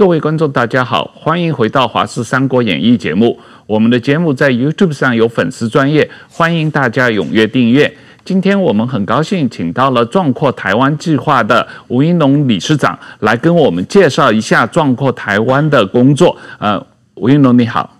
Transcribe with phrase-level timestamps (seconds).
[0.00, 3.38] 各位观众，大家好，欢迎回到《华视三国演义》节目。
[3.66, 7.94] 我们的节目在 YouTube 上有粉丝专业，欢迎大家踊跃订阅。
[8.24, 16.34] 今天我们很高兴请到了壮阔台湾计划的吴怡农理事长来跟我们介绍一下壮阔台湾的工作。
[16.56, 16.82] 呃，
[17.16, 17.98] 吴怡农你好，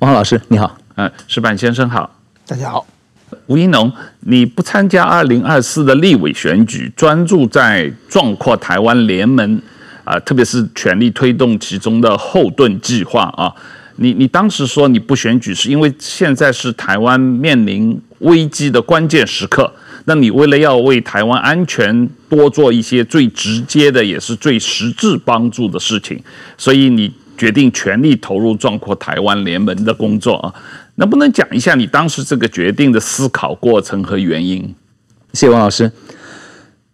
[0.00, 2.10] 王老师你好，呃，石板先生好，
[2.44, 2.84] 大家好。
[3.46, 9.62] 吴怡农，你不参加二零二四的立委选举，专注在壮阔台湾联盟。
[10.10, 13.54] 啊，特别是全力推动其中的后盾计划啊！
[13.94, 19.72] 你你当时说你不选举，是因为现在是台湾面临危机的关键时刻。
[20.06, 26.20] 那你为了要为台湾安全多做一些最直接的，也是最实质帮助的事情，
[26.58, 30.52] 所以你决定全力投入壮阔台湾联盟的工作啊！
[30.96, 34.74] 能不能讲一下你当时这个决定的思考过程和原因？
[35.34, 35.92] 谢谢王老师。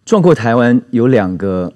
[0.05, 1.73] 壮阔台湾有两个。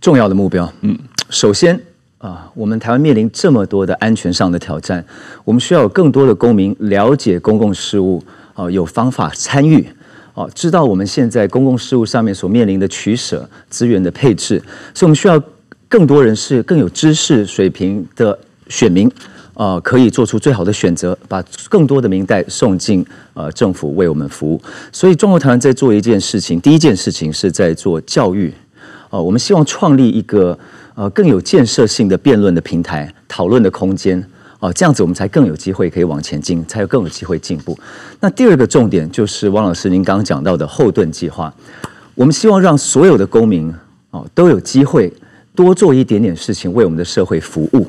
[0.00, 0.96] 重要的目标，嗯，
[1.28, 1.78] 首先
[2.18, 5.04] 啊，我们台湾面临这么多的安全上的挑战，
[5.44, 8.22] 我们需要有更多的公民了解公共事务，
[8.54, 9.86] 啊，有方法参与，
[10.34, 14.62] 啊，知道我们现在公共事务上面所面临的取舍、资源的配置，
[14.94, 15.42] 所以我们需要
[15.88, 18.38] 更多人是更有知识水平的
[18.68, 19.10] 选民，
[19.54, 23.04] 啊，可以做出最好的选择，把更多的明代送进
[23.34, 24.62] 呃政府为我们服务。
[24.92, 28.54] 所以，中国台湾在做一件事情，第一件事情是在做教育。
[29.10, 30.58] 哦，我们希望创立一个
[30.94, 34.24] 呃更有建设性的辩论的平台、讨论的空间。
[34.60, 37.78] 哦，这样子我们才更有机会可以往前进，才有更有机会进步。
[38.18, 41.54] 那第二个重点就是王老师您刚刚讲到的后盾计划。
[42.16, 43.72] 我们希望让所有的公民
[44.10, 45.12] 哦都有机会
[45.54, 47.86] 多做一点点事情，为我们的社会服务。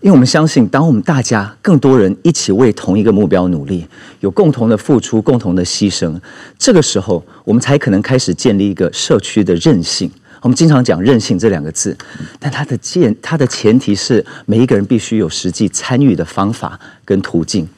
[0.00, 3.84] 因为我们相信，当我们大家更多人一起为同一个目标努力，
[4.20, 6.16] 有共同的付出、共同的牺牲，
[6.56, 10.08] 这个时候我们才可能开始建立一个社区的韧性。
[10.40, 11.96] 我们经常讲韧性这两个字，
[12.38, 17.68] 但它的建它的前提是每一个人必须有实际参与的方法跟途径。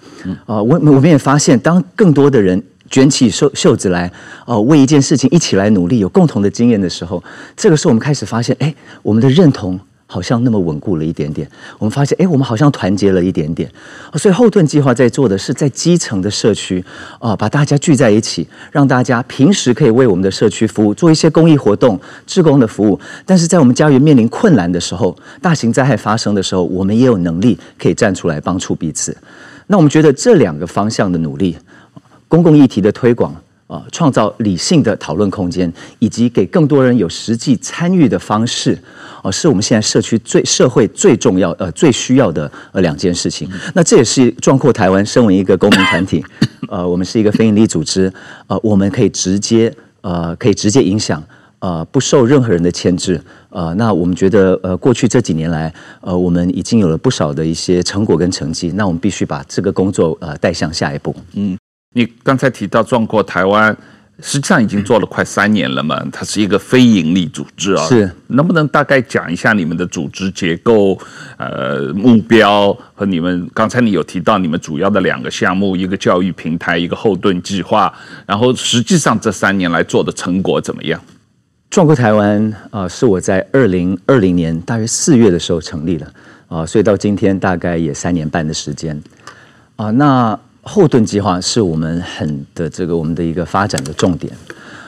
[0.47, 4.11] 啊，我我们也发现，当更多的人卷起袖袖子来，
[4.45, 7.23] 哦，为一件事情一起来努力，有共同的经验的时候，
[7.57, 9.81] 这个时候我们开始发现，哎，我们的认同。
[10.13, 11.49] 好像那么稳固了一点点，
[11.79, 13.71] 我们发现，哎，我们好像团结了一点点。
[14.15, 16.85] 所以后盾计划在做的是在基层的社区
[17.21, 22.99] 啊，把大家聚在一起，让大家平时可以为我们的社区服务，做一些公益活动、志工的服务。
[23.25, 29.17] 但是在我们家园面临困难的时候，大型灾害发生的时候，我们也有能力可以站出来帮助彼此。
[29.69, 31.57] 那我们觉得这两个方向的努力，
[32.27, 33.33] 公共议题的推广。
[33.71, 38.77] 啊，创造理性的讨论空间，以及给更多人有实际参与的方式，
[39.23, 43.49] 哦，是我们现在社区最社会最重要呃最需要的呃两件事情。
[43.73, 46.25] 那这也是壮阔台湾身为一个公民团体，
[46.69, 48.13] 呃，我们是一个非营利组织，
[48.49, 51.23] 呃，我们可以直接呃可以直接影响
[51.61, 53.23] 呃不受任何人的牵制。
[53.51, 61.15] 呃，那我们觉得呃过去这几年来，呃，我们已经有了不少的一些成果跟成绩，那我们必须把这个工作呃带向下一步。
[61.35, 61.57] 嗯。
[61.93, 63.77] 你刚才提到壮阔台湾，
[64.21, 66.01] 实际上已经做了快三年了嘛？
[66.13, 70.97] 它是一个非盈利组织啊，是能不能大概讲一下你们的组织结构、
[71.37, 77.93] 呃目标和你们刚才你有提到你们主要的两个项目，一个教育平台，一个后盾计划，
[78.25, 81.01] 然后实际上这三年来做的成果怎么样？
[81.71, 82.41] 壮阔台湾
[82.71, 86.07] 啊、呃，是我在二零二零年大约四月的时候成立了
[86.47, 88.97] 啊、呃，所以到今天大概也三年半的时间
[89.75, 90.39] 啊、呃，那。
[90.63, 94.33] 后盾计划是我们很的这个我们的一个发展的重点，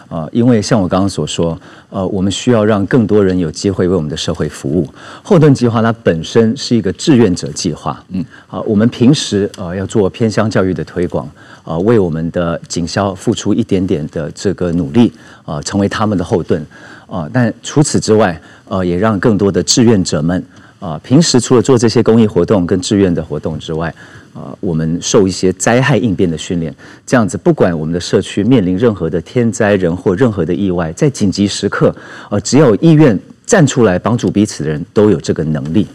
[0.09, 4.87] 啊，因为像我刚刚所说，呃，我们需要让更多人有机会为我们的社会服务。
[5.23, 11.27] 后盾计划它本身是一个志愿者计划，嗯，啊，我们平时呃要做偏乡教育的推广，
[11.65, 15.11] 啊，为我们的警校付出一点点的这个努力，
[15.45, 16.65] 啊，成为他们的后盾，
[17.07, 20.45] 啊，但除此之外，呃，也让更多的志愿者们，
[20.79, 23.95] 啊，平时除了做这些公益活动跟志愿的活动之外，
[24.35, 31.95] 啊，我们受一些灾害应变的训练，这样子，不管我们的社区面临任何的天灾人祸、任何的意外，在紧急时刻，
[32.31, 35.87] 呃，只要有意愿站出来帮助彼此的人，都有这个能力。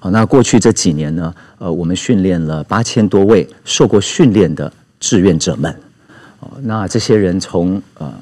[0.00, 5.70] 啊，那过去这几年呢，呃，我们训练了八千多位受过训练的志愿者们。
[6.40, 8.14] 哦，那这些人从呃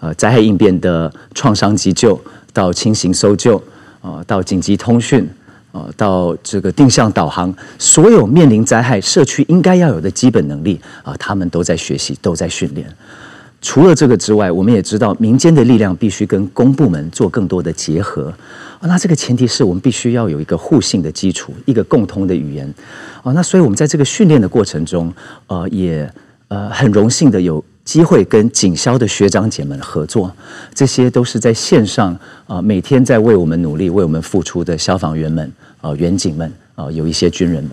[0.00, 2.18] 呃灾害应变的创伤急救
[2.52, 3.60] 到轻型搜救，
[4.00, 5.28] 啊，到紧急通讯。
[5.72, 12.86] 呃，到这个定向导航，所有面临灾害社区应该要有的基本能力啊，他们都在学习，都在训练。
[13.60, 18.32] 除了这个之外，我们也知道民间的力量必须跟公部门做更多的结合。
[18.80, 22.72] 那这个前提是我们必须要有一个互信的基础，一个共通的语言
[23.24, 23.32] 啊。
[23.32, 25.12] 那所以我们在这个训练的过程中，
[25.48, 26.08] 呃，也
[26.46, 30.30] 呃很荣幸的有机会跟警消的学长姐们合作，
[30.74, 32.14] 这些都是在线上
[32.46, 35.50] 啊，每天在为我们努力、为我们付出的消防员们
[35.80, 37.72] 啊、员警们啊，有一些军人们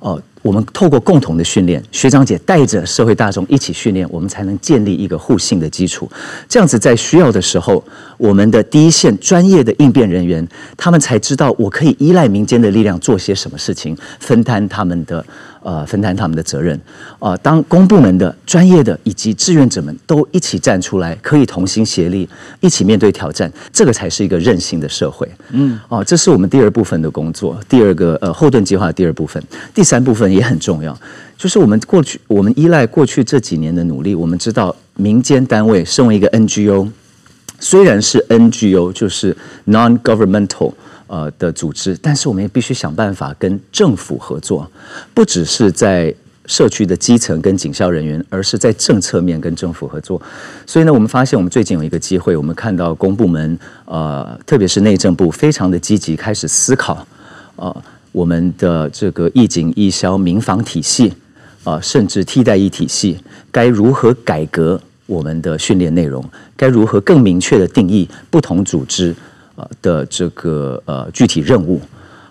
[0.00, 0.20] 哦。
[0.42, 6.10] 我们透过共同的训练，学长姐带着社会大众一起训练，我们才能建立一个互信的基础。
[6.48, 7.84] 这样子，在需要的时候，
[8.18, 10.44] 我们的第一线专业的应变人员，
[10.76, 15.24] 他们才知道我可以依赖民间的力量做些什么事情，分担他们的。
[15.62, 16.76] 呃，分担他们的责任，
[17.18, 22.28] 啊、呃，当公部门的专业的以及志愿者们都一起站出来，可以同心协力，
[22.60, 25.28] 一起面对挑战，这个才是一个任性的社会。
[25.50, 29.42] 嗯，哦、呃，这是我们第二部分的工作，第二个呃后盾计划的第二部分，
[29.72, 30.96] 第三部分也很重要，
[31.38, 36.88] 就是我们过去我们依赖过去这几年的努力，我们知道民间单位身为一个 NGO，
[37.60, 39.36] 虽然是 NGO，就是
[39.66, 40.72] non-governmental。
[41.06, 44.70] 呃的组织，但是我们也必须想办法跟政府合作，
[45.12, 46.14] 不只是在
[46.46, 50.20] 社区的基层跟警校人员，而是在政策面跟政府合作。
[50.66, 57.06] 所以呢，我们发现我们最近有一个机会，我们看到公部门呃，特别是内政部，非常的积极开始思考
[57.56, 61.08] 呃我们的这个一警一消民防体系
[61.62, 63.18] 啊、呃，甚至替代役体系
[63.50, 66.24] 该如何改革我们的训练内容，
[66.56, 69.14] 该如何更明确的定义不同组织。
[69.56, 71.80] 呃的这个呃具体任务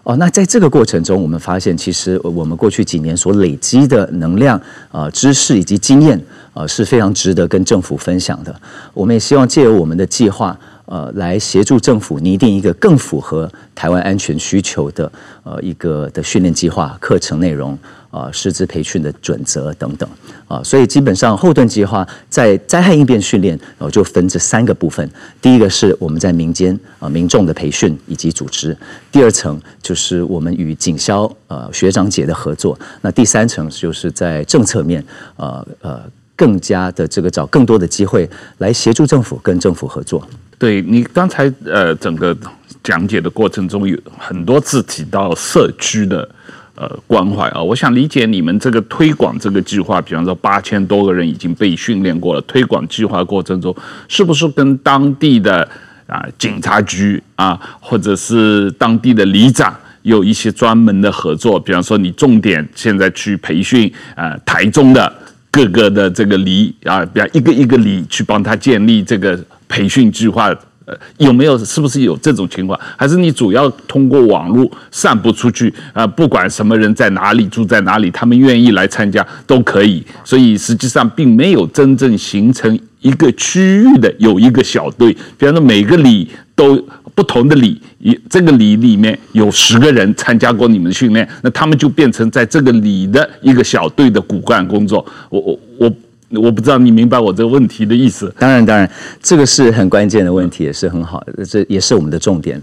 [0.04, 4.60] 哦，那在这个过程中，我们发现其实我们过去几年所累积的能量、
[4.92, 6.20] 呃知识以及经验，
[6.54, 8.54] 呃是非常值得跟政府分享的。
[8.96, 10.58] 我们也希望借由我们的计划，
[10.92, 15.10] 呃来协助政府拟定一个更符合台湾安全需求的
[15.44, 17.78] 呃一个的训练计划、课程内容。
[18.12, 20.10] 啊，师资培训的准则等等
[20.46, 25.10] 啊，所以基本上后盾计划在灾害应变训练，然呃，就分这三个部分。
[25.42, 28.74] 第一个是我们在民间啊民众的培训以及组织；
[29.14, 35.02] 第二层就是我们与警消呃学长姐的合作；那第三层就是在政策面，
[35.38, 36.02] 呃呃，
[36.42, 38.28] 更加的这个找更多的机会
[38.58, 40.28] 来协助政府跟政府合作。
[40.58, 42.36] 对你刚才呃整个
[42.84, 46.28] 讲解的过程中有很多次提到社区的。
[46.74, 52.42] 呃，关怀啊，我想理解你们这个推广这个计划，比方说八千多个人已经被训练过了。
[52.48, 53.76] 推广计划过程中，
[54.08, 55.68] 是不是跟当地的
[56.08, 61.60] 啊警察局啊，或者是当地的里长有一些专门的合作？
[61.60, 65.14] 比方说，你重点现在去培训啊，台中的
[65.52, 69.38] 各个的这个里啊，比方一个一个里去帮他建立这个
[69.68, 70.48] 培训计划。
[70.86, 71.56] 呃有没有？
[71.64, 72.78] 是不是有这种情况？
[72.98, 75.72] 还是你主要通过网络散布出去？
[75.94, 80.04] 啊，不管什么人在哪里住在哪里，他们愿意来参加都可以。
[80.24, 85.16] 所以实际上并没有真正形成一个区域的有一个小队。
[85.38, 86.84] 比方说每个里都
[87.16, 95.06] 不同的里，一这个里里面有十个人参加过你们的训练，那他们就变成在这个里的一个小队的骨干工作。
[95.30, 95.94] 我我我。
[96.36, 98.34] 我不知道你明白我这个问题的意思。
[98.40, 98.90] 当然，当然，
[99.22, 102.62] 这个是很关键的问题，也是很好的，这也是我们的重点。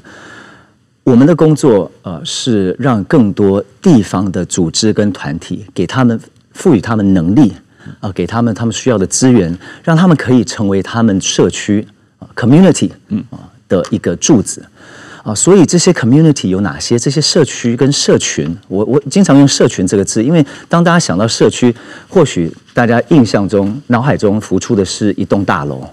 [1.05, 6.19] 我们的工作，呃，是让更多地方的组织跟团体，给他们
[6.53, 7.53] 赋予他们能力，
[8.01, 9.55] 啊、呃，给他们他们需要的资源，
[9.85, 11.87] 让他们可以成为他们社区
[12.21, 14.65] 啊 community 嗯啊的一个柱子。
[15.25, 16.99] 啊，所以这些 community 有哪些？
[16.99, 21.75] 这些社区跟社群，我我经常用社群这个字，因为当大家想到社区，
[22.09, 25.87] 或许大家印象中、脑海中浮出的是一栋大楼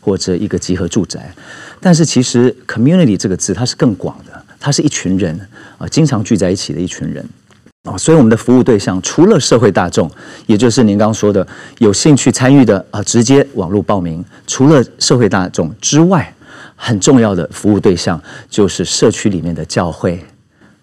[0.00, 1.32] 或者一个集合住宅，
[1.78, 5.38] 但是其实 community 这个字它是更广的，它是一群人
[5.78, 7.24] 啊，经常聚在一起的一群人
[7.84, 10.10] 啊，所以我们的服务对象除了社会大众，
[10.46, 11.46] 也就是您刚刚说的
[11.78, 16.34] 有兴趣参与的啊，直接网络报名，除了社会大众之外。
[16.82, 18.18] 很重要的服务对象
[18.48, 20.24] 就是社区里面的教会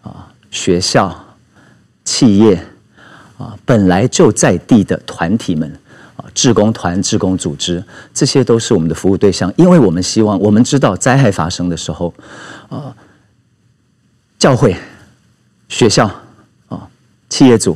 [0.03, 1.25] 啊、学校、
[2.05, 2.53] 企业
[3.39, 5.67] 啊，本来就在地的团体们
[6.15, 9.51] 啊，志工团、志工组织，这些都是我们的服务对象。
[9.57, 12.13] 因为我们希望，我们知道灾害发生的时候，
[12.69, 12.95] 啊，
[14.37, 14.77] 教会、
[15.67, 16.05] 学校
[16.69, 16.87] 啊、
[17.27, 17.75] 企业组。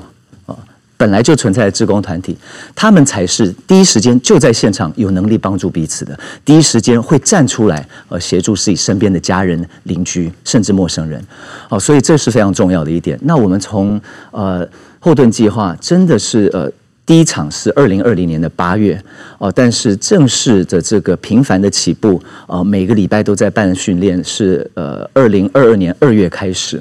[1.01, 2.37] 本来就存在的志工团体，
[2.75, 11.19] 他们才是第一时间就在现场有能力帮助彼此的，第一时间会站出来呃协助自己身边的家人、邻居甚至陌生人，
[11.69, 13.17] 哦，所以这是非常重要的一点。
[13.23, 14.63] 那我们从呃
[14.99, 16.71] 后盾计划真的是呃
[17.03, 19.03] 第一场是二零二零年的八月
[19.39, 26.79] 哦，但是正式的这个频繁的起步呃每个礼拜都在办训练是呃二零二二年二月开始。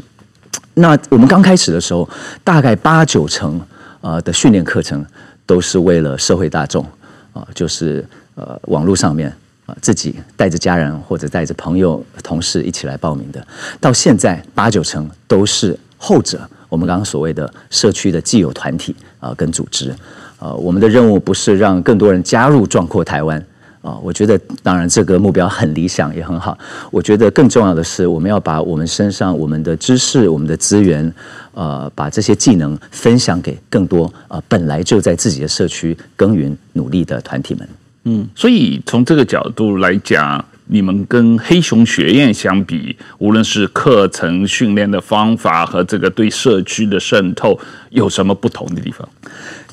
[0.75, 2.07] 那我们刚开始的时候，
[2.45, 3.59] 大概八九成。
[4.00, 5.04] 呃的训练课程
[5.47, 6.85] 都是为了社会大众
[7.33, 8.04] 啊，就是
[8.35, 9.33] 呃网络上面
[9.66, 13.47] 啊自己带着家人或者带着朋友同事一起来报名的。
[13.80, 19.95] 到现在八九成都是后者，我们刚刚所谓的社区的既有团体啊跟组织
[20.38, 23.45] 呃，我们的任务不是让更多人加入壮阔台湾。
[23.83, 26.57] 啊，我觉得当然这个目标很理想，也很好。
[26.91, 31.13] 我觉得更重要的是，我们要把我们身上我们的知识、我们的资源，
[31.55, 37.69] 呃，把这些技能分享给更多啊、呃，本来就在自己的社区耕耘努力的团体们。
[38.05, 47.59] 嗯，所以从这个角度来讲，你们跟黑熊学院相比，无论是课程训练的方法和这个对社区的渗透，
[47.91, 49.09] 有什么不同的地方？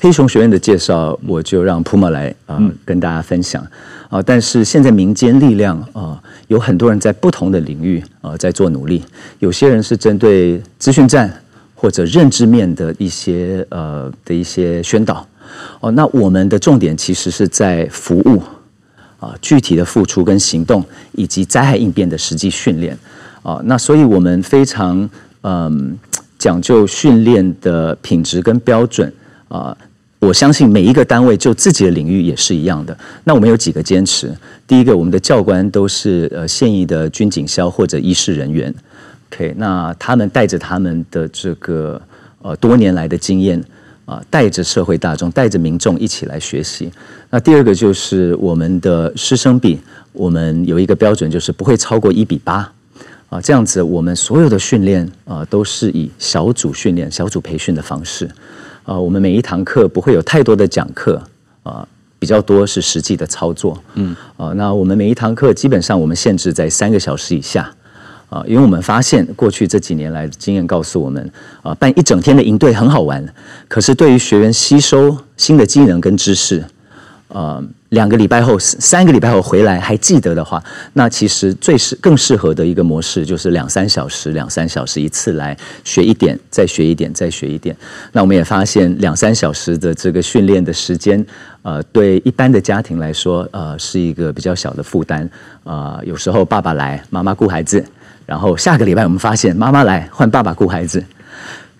[0.00, 3.64] 黑熊学院的介绍，我就让 Puma 来啊、呃、跟大家分享。
[4.08, 9.04] 啊，但是现在民间力量啊，有很多人在不同的领域啊在做努力。
[9.38, 11.32] 有些人是针对资讯站
[11.74, 15.24] 或者认知面的一些呃的一些宣导。
[15.80, 18.42] 哦，那我们的重点其实是在服务
[19.18, 22.96] 啊，具体的付出跟行动，以及灾害应变的实际训练。
[23.42, 25.08] 啊，那所以我们非常
[25.42, 25.96] 嗯
[26.38, 29.12] 讲究训练的品质跟标准
[29.48, 29.76] 啊。
[30.20, 32.98] 我相信每一个单位就自己的领域也是一样的。
[33.22, 34.36] 那我们有几个坚持。
[34.66, 38.74] 第一个，我们的教官都是呃现役的军警消或者医师人员。
[39.30, 42.02] OK，那他们带着他们的这个
[42.42, 43.62] 呃多年来的经验
[44.08, 46.90] 啊，带着社会大众，带着民众一起来学习。
[47.28, 49.78] 那第二个就是我们的师生比，
[50.14, 52.72] 我们有一个标准，就是不会超过一比八
[53.28, 53.38] 啊。
[53.38, 58.26] 这样子，我们所有的训练啊都是以小组训练、小组培训的方式。
[58.84, 61.22] 啊，我们每一堂课不会有太多的讲课，
[61.62, 61.86] 啊，
[62.18, 63.78] 比较多是实际的操作。
[63.92, 67.70] 嗯，啊，那我们每一堂课基本上我们限制在三个小时以下，
[68.28, 71.30] 啊，因为我们发现过去这几年来的经验告诉我们，
[71.62, 73.24] 啊，办一整天的营队很好玩，
[73.68, 76.64] 可是对于学员吸收新的技能跟知识，
[77.28, 77.62] 啊。
[77.90, 87.74] 两个礼拜后，三个礼拜后回来还记得的话，那其实最适更适合的一个模式就是两三小时，两三小时一次来学一点，再学一点，再学一点。
[88.12, 91.24] 那我们也发现，两三小时的这个训练的时间，
[91.62, 95.26] 呃，对一般的家庭来说，呃，是一个比较小的负担。
[95.64, 97.82] 呃，有时候爸爸来，妈妈顾孩子，
[98.28, 101.02] 然后下个礼拜我们发现妈妈来换爸爸顾孩子。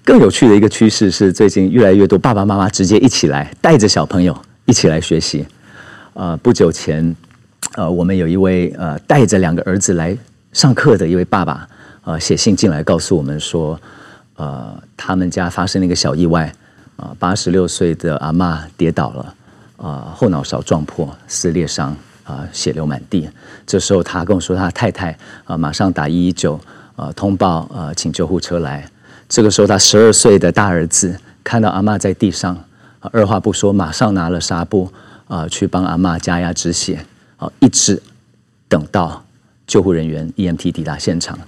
[0.03, 5.47] 更有趣的一个趋势是，最近越来越多爸爸妈妈直接一起来，带着小朋友一起来学习。
[6.15, 7.15] 呃，不久前，
[7.75, 10.17] 呃，我们有一位呃带着两个儿子来
[10.55, 11.69] 上课的一位爸爸，
[12.05, 13.79] 呃，写信进来告诉我们说，
[14.37, 16.47] 呃，他们家发生了一个小意外，
[16.97, 19.23] 啊、呃，八十六岁的阿嬷跌倒了，
[19.77, 21.95] 啊、呃，后脑勺撞破，撕裂伤，
[22.29, 23.29] 啊、呃，血流满地。
[23.67, 26.61] 这时候他跟我说，他太太啊、呃，马上打一一九，
[26.95, 28.89] 啊，通报，啊、呃，请救护车来。
[29.29, 32.57] 这个时候，他十二岁的大儿子看到阿嬷在地上，
[33.01, 34.93] 呃，二话不说，马上拿了纱布。
[35.29, 37.05] 啊，去帮阿嬷加压止血，
[37.37, 38.03] 啊，一直
[38.67, 39.23] 等到
[39.67, 41.39] 救护人员 EMT 抵达现场。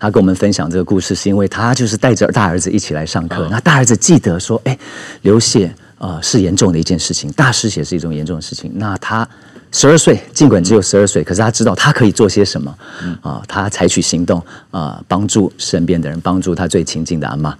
[0.00, 3.46] 他跟我们分享这个故事，是因为他就是带着大儿子一起来上课。
[3.48, 4.76] 那大儿子记得说，哎，
[5.22, 8.72] 流血啊是严重的一件事情，大失血是一种严重的事情。
[8.74, 9.28] 那他
[9.72, 12.74] 十二岁，尽管只有十二岁，可是他知道他可以做些什么
[13.20, 17.52] 啊，他采取行动啊，帮助身边的人，帮助他最亲近的阿嬷。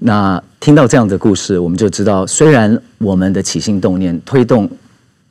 [0.00, 4.68] 那听到这样的故事，我们就知道，虽然我们的起心动念推动。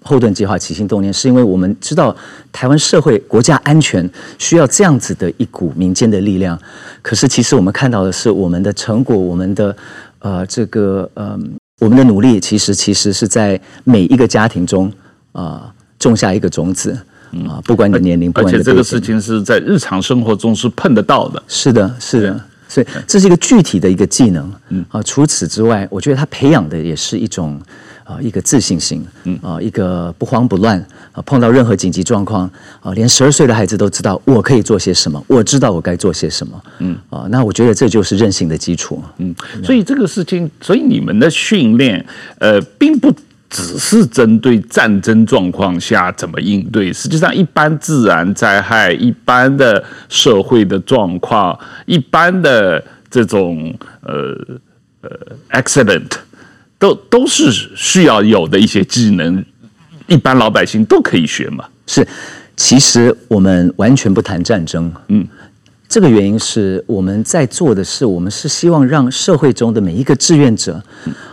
[0.08, 2.15] 后盾计划起心动念，是因为我们知道
[2.51, 6.56] 台湾社会国家安全需要这样子的一股民间的力量。
[7.01, 9.75] 可是，其实我们看到的是我们的成果，我们的
[10.20, 11.36] 呃这个呃
[11.80, 14.94] 我们的努力，其实其实是在每一个家庭中
[15.32, 16.92] 啊、呃、种下一个种子
[17.48, 21.42] 啊、呃，不管你的年龄，不管你的，而且这个事情是在日常生活中是碰得到的。
[21.48, 24.52] 是的，是的，所以这是一个具体的一个技能。
[24.70, 27.62] 嗯啊，除此之外，我觉得他培养的也是一种。
[28.06, 30.78] 啊，一个自信心，嗯，啊，一个不慌不乱，
[31.12, 32.48] 啊，碰到任何紧急状况，
[32.80, 39.34] 啊，连十二岁的孩子都知道我可以做些什么，我知道我该做些什么，嗯，啊，那我觉得这就是韧性的基础，嗯，
[39.64, 42.06] 所以这个事情，所以你们的训练，
[42.38, 43.12] 呃，并不
[43.50, 54.36] 只是针对战争状况下怎么应对，实际上一般自然灾害、一般的社会的状况、一般的这种呃
[55.02, 55.10] 呃
[55.52, 56.12] accident。
[56.78, 59.44] 都都是需要有的一些技能，
[60.08, 61.64] 一般老百姓都可以学嘛。
[61.88, 62.06] 是，
[62.58, 64.92] 其实我们完全不谈战争。
[65.08, 65.25] 嗯，
[65.88, 70.84] 这个原因是我们在做的是，我们是希望让社会中的每一个志愿者，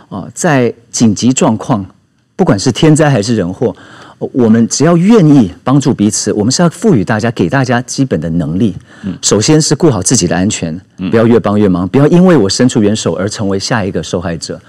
[0.07, 1.85] 啊，在紧急状况，
[2.35, 3.75] 不管是天灾还是人祸，
[4.17, 8.75] 我们只要愿意帮助彼此，我们是要赋予大家，给大家基本的能力。
[9.03, 10.79] 嗯，首先是顾好自己的安全，
[11.11, 14.59] 不要越帮越忙，不要因为我伸出援手而成为下一个受害者。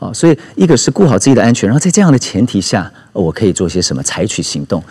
[0.00, 4.82] 啊，所以一个是顾好自己的安全，然后在这样的前提下，我可以做些什么，采取行动。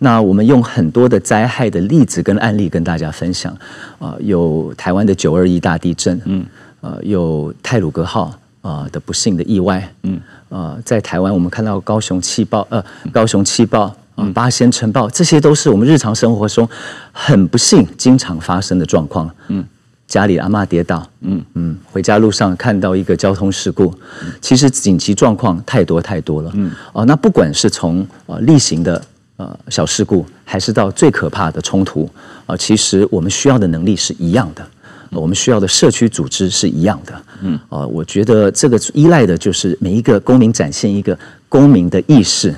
[0.00, 3.56] 那我们用很多的灾害的例子跟案例跟大家分享。
[4.00, 6.44] 啊，有台湾的九二一大地震，嗯，
[6.80, 13.94] 呃，有泰鲁格号啊的不幸的意外，嗯，呃，在台湾我们看到高雄气爆，呃，高雄气爆。
[14.20, 16.68] 嗯，八仙尘爆，这些都是我们日常生活中
[17.12, 19.30] 很不幸、经常发生的状况。
[19.46, 19.64] 嗯，
[20.08, 26.50] 家里阿嬷跌倒，嗯嗯，回家路上看到一个交通事故，嗯、其实紧急状况太多太多了。
[26.54, 29.00] 嗯，哦，那不管是从呃例行的
[29.36, 32.02] 呃小事故，还是到最可怕的冲突，
[32.40, 34.68] 啊、呃，其实我们需要的能力是一样的，呃、
[35.10, 37.22] 我们需要的社区组织是一样的。
[37.42, 42.54] 嗯，啊、呃，我觉得这个依赖的就是每一个公民展现一个公民的意识。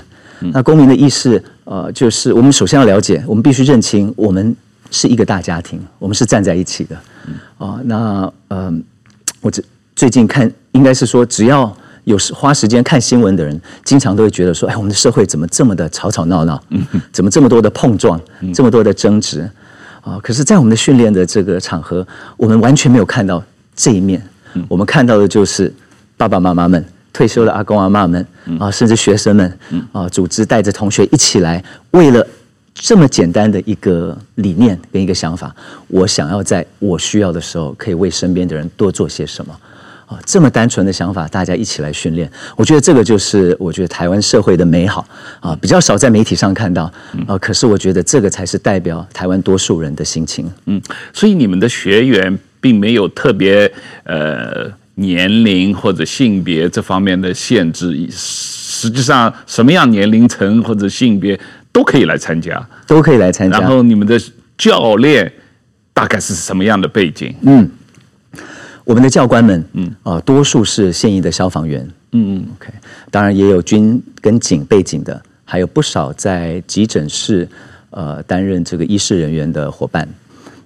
[0.55, 4.57] 那公民的意识，呃，就是我们首先要了解，我们必须认清，我们
[4.91, 6.97] 是一个大家庭，我们是站在一起的。
[7.59, 8.73] 啊、呃，那呃，
[9.43, 9.63] 我这
[9.95, 11.71] 最近看，应该是说，只要
[12.05, 16.65] 有时花时间看新闻的人，经常都会觉得说，哎，我们的社会怎么这么的吵吵闹闹？
[16.71, 18.19] 嗯，怎么这么多的碰撞，
[18.55, 19.47] 这么多的争执？
[20.03, 23.43] 啊、呃，可是，在我们的训练的这个场合，我们完全没有看到
[23.75, 24.23] 这一面。
[24.69, 25.73] 我们看到的就是
[26.17, 26.85] 爸爸妈妈们。
[27.13, 28.25] 退休的阿公阿嬷们
[28.61, 29.59] 啊，甚至学生们
[29.91, 32.25] 啊，组织带着同学一起来，为了
[32.73, 35.53] 这么简单的一个理念跟一个想法，
[35.89, 39.61] 我想要在我需要的时候，可以为身边的人多做些什么
[40.11, 40.19] 啊？
[40.27, 45.07] 这么单纯的想法，大家一起来训练，我觉得这个就是我觉得台湾社会的美好
[45.41, 46.93] 啊，比较少在媒体上看到
[47.27, 50.51] 啊，可是我觉得这个才是代表台湾多数人的心情。
[50.67, 53.73] 嗯，所以你们的学员并没有特别
[54.05, 54.71] 呃。
[54.97, 61.39] 年龄或者性别这方面的限制，实际上什么样年龄层或者性别
[61.73, 63.59] 都可以来参加，都可以来参加。
[63.59, 64.21] 然后你们的
[64.59, 65.33] 教练
[65.95, 67.35] 大概是什么样的背景？
[67.43, 67.67] 嗯，
[68.85, 71.83] 我们的教官们，嗯啊、呃，多数是现役的消防员，
[72.13, 72.73] 嗯嗯，OK，
[73.11, 77.49] 当然也有军跟警背景的，还有不少在急诊室
[77.91, 80.09] 呃担任这个医师人员的伙伴。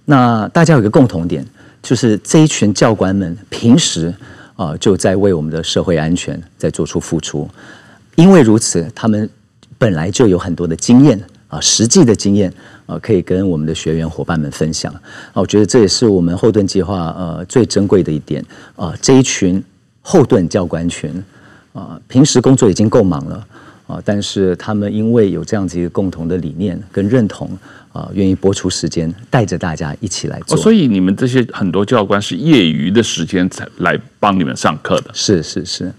[0.05, 1.45] 那大家有一个共同点。
[1.85, 4.11] 就是这一群教官们平时
[4.57, 7.47] 啊就在为我们的社会安全在做出付出，
[8.15, 9.29] 因为如此，他们
[9.77, 11.21] 本来就有很多的经验
[11.55, 12.53] 啊，实际的经验
[12.87, 14.93] 啊，可以跟我们的学员伙伴们分享
[15.33, 15.41] 啊。
[15.41, 18.45] 我觉得这也是我们后盾计划呃最珍贵的一点
[18.77, 18.93] 啊。
[19.01, 19.63] 这一群
[20.03, 21.23] 后盾教官群
[21.73, 23.47] 啊，平时工作已经够忙了
[23.87, 27.57] 啊，但是他们因为有这样子一个共同的理念跟认同。
[27.95, 30.59] 啊，愿意播出时间带着大家一起来做。
[30.59, 35.13] 哦，所以你们这些很多教官是业余的时间才来帮你们上课的。
[35.15, 35.93] 是是是。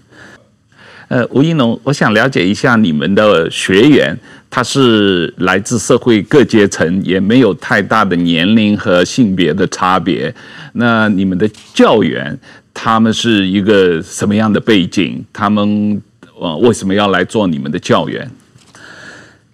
[1.08, 4.18] 呃，吴一农，我想了解一下你们的学员，
[4.50, 10.34] 他是来自社会各阶层，也没有太大的年龄和性别的差别。
[10.72, 12.38] 那你们的教员，
[12.74, 15.24] 他们是一个什么样的背景？
[15.32, 16.02] 他们
[16.38, 18.30] 呃为什么要来做你们的教员？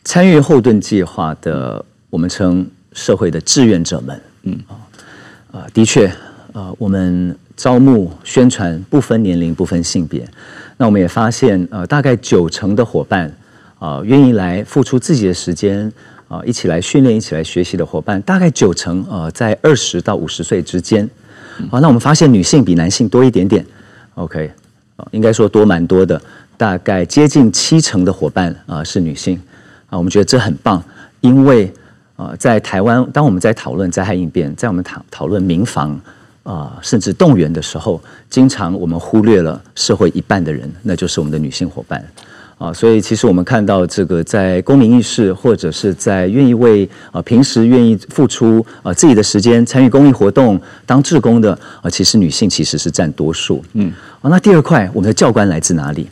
[0.05, 1.85] 参与后盾计划的。
[2.13, 4.77] 我们称社会的志愿者们，嗯啊，
[5.53, 6.13] 呃，的确，
[6.53, 10.23] 呃，我们招募宣传不分年龄、不分性别。
[10.83, 13.29] 那我们也发现，呃，大概九成的伙伴，
[13.79, 15.87] 啊、呃，愿意来付出自己的时间，
[16.27, 21.09] 啊、呃，一起来训练、一起来学习的伙伴，大概九成，呃，在二十到五十岁之间。
[21.71, 23.65] 好、那我们发现女性比男性多一点点。
[24.17, 24.51] OK，
[25.13, 26.21] 应该说多蛮多的，
[26.57, 29.41] 大概接近七成的伙伴啊、呃、是女性。
[29.87, 30.83] 啊、我们觉得这很棒，
[31.21, 31.73] 因为。
[32.17, 35.99] 啊，在台湾，当我们在讨论灾害应变，在我们讨讨论民防
[36.43, 42.05] 啊，甚至动员的时候，经常我们忽略了社会一半的人，那就是我们的女性伙伴
[42.59, 42.73] 啊。
[42.73, 53.65] 所以，其实我们看到这个在公民意识，或者是在愿意为啊平时愿意付出啊自己的时间参与公益活动当志工的啊，其实女性其实是占多数。
[53.75, 56.09] 嗯，啊，那第二块，我们的教官来自哪里？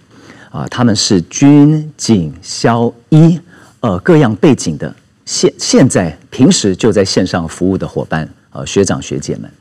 [0.51, 3.39] 啊，他们是军警消医
[3.81, 4.93] 呃各样背景的。
[5.25, 9.55] 现现在平时就在线上服务的伙伴，呃，学长学姐们，啊、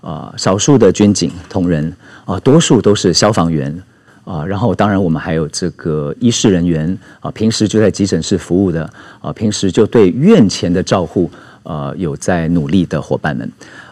[0.00, 1.88] 呃，少数的军警同仁，
[2.24, 3.70] 啊、呃，多数都是消防员，
[4.24, 8.92] 啊、呃，然后当然我们还有这个医事人员，啊、呃，平时就在急诊室服务的，啊、
[9.24, 11.30] 呃，平时就对院前的照护，
[11.62, 13.46] 呃，有在努力的伙伴们，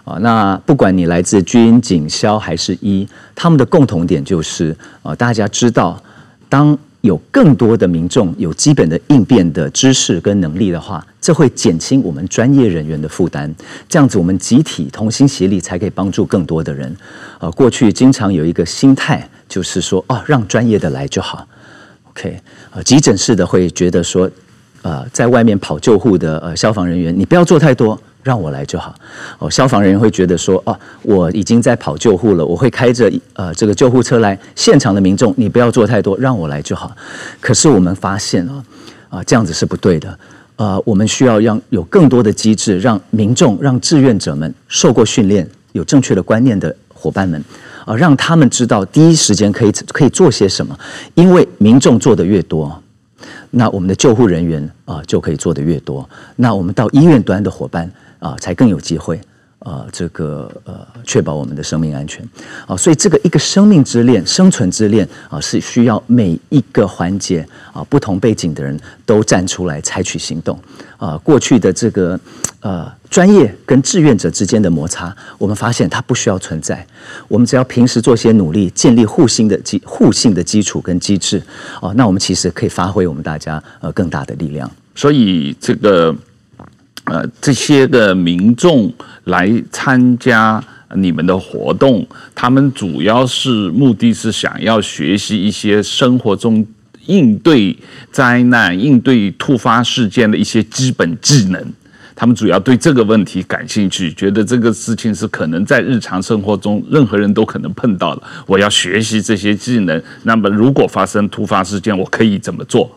[0.04, 4.70] 啊、呃，那不管你来自军警消还是医，他们的共同点就是，
[5.02, 6.02] 啊、呃，大家知道
[6.48, 6.78] 当。
[7.02, 13.54] 有更多的民众有基本的应变的知识跟能力的话，这会减轻我们专业人员的负担。
[13.88, 16.94] 这样子，我们集体同心协力，才可以帮助更多的人。
[17.38, 21.46] 呃，过去经常有一个心态，就是说，哦，让专业的来就好。
[22.10, 22.36] OK，
[22.72, 24.28] 呃，急诊室的会觉得说，
[24.82, 27.98] 呃，在外面跑救护的呃消防人员，你不要做太多。
[28.24, 28.94] 让我来就好。
[29.38, 34.38] 哦，消防人员会觉得说，哦，我已经在跑救护了，我会开着呃这个救护车来。
[34.54, 36.94] 现场的民众，你不要做太多，让我来就好。
[37.40, 38.64] 可是我们发现啊，
[39.08, 40.18] 啊这样子是不对的。
[40.56, 47.42] 呃，我们需要让有更多的机制，让民众、让志愿者们受过训练、有正确的观念的伙伴们，
[47.86, 50.76] 啊，让他们知道第一时间可以可以做些什么。
[51.14, 52.82] 因为民众做的越多，
[53.50, 59.20] 那我们的救护人员啊就可以做的越多，那我们到医院端的伙伴啊才更有机会。
[59.60, 62.24] 啊，这个呃，确保我们的生命安全
[62.64, 70.56] 啊，所以这个一个生命之链、生存之链啊，是需要每一个环节啊，不同背景的人都站出来采取行动
[70.96, 71.18] 啊。
[71.18, 72.18] 过去的这个
[72.60, 76.86] 呃专业跟志愿者之间的摩擦，我们发现它不需要存在。
[77.28, 81.42] 我们只要平时做些努力，建立互信的基互信的基础跟机制
[81.80, 84.70] 哦，那我们其实可以发挥我们大家呃更大的力量。
[84.94, 86.14] 所以这个。
[87.10, 88.92] 呃，这些的民众
[89.24, 90.62] 来参加
[90.94, 96.66] 你们的活动，他们主要是目的是想要学习一些生活中
[97.06, 97.74] 应对
[98.12, 101.72] 灾难、应对突发事件的一些基本技能。
[102.20, 108.22] 他们主要对这个问题感兴趣，觉得这个事情是可能在日常生活中任何人都可能碰到的。
[108.44, 112.90] 我要学习这些技能，那么如果发生突发事件，我可以怎么做？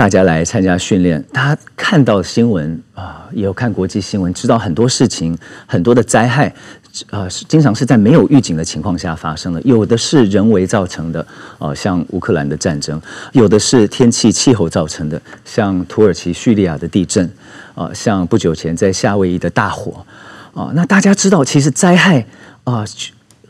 [0.00, 5.36] 大家来参加训练，他看到新闻啊，也有看国际新闻，知道很多事情，
[5.66, 6.50] 很多的灾害
[7.10, 9.60] 啊，经常是在没有预警的情况下发生的。
[9.60, 11.26] 有的是人为造成的，
[11.58, 12.98] 啊，像乌克兰的战争；
[13.32, 17.30] 有的是天气气候造成的，像土耳其叙利亚的地震，
[17.74, 20.02] 啊，像不久前在夏威夷的大火，
[20.54, 22.24] 啊，那大家知道，其实灾害
[22.64, 22.86] 啊。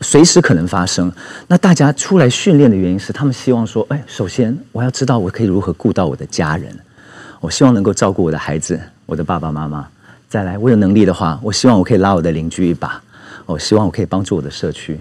[0.01, 1.11] 随时可能发生。
[1.47, 6.75] 那大家出来训练的原因是，他们希望说：哎，首先我要知道我可以如何顾到我的家人，
[7.39, 9.87] 我希望能够照顾我的孩子，我的爸爸妈妈。
[10.27, 13.01] 再来，我有能力的话，我希望我可以拉我的邻居一把。
[13.45, 14.99] 我希望我可以帮助我的社区。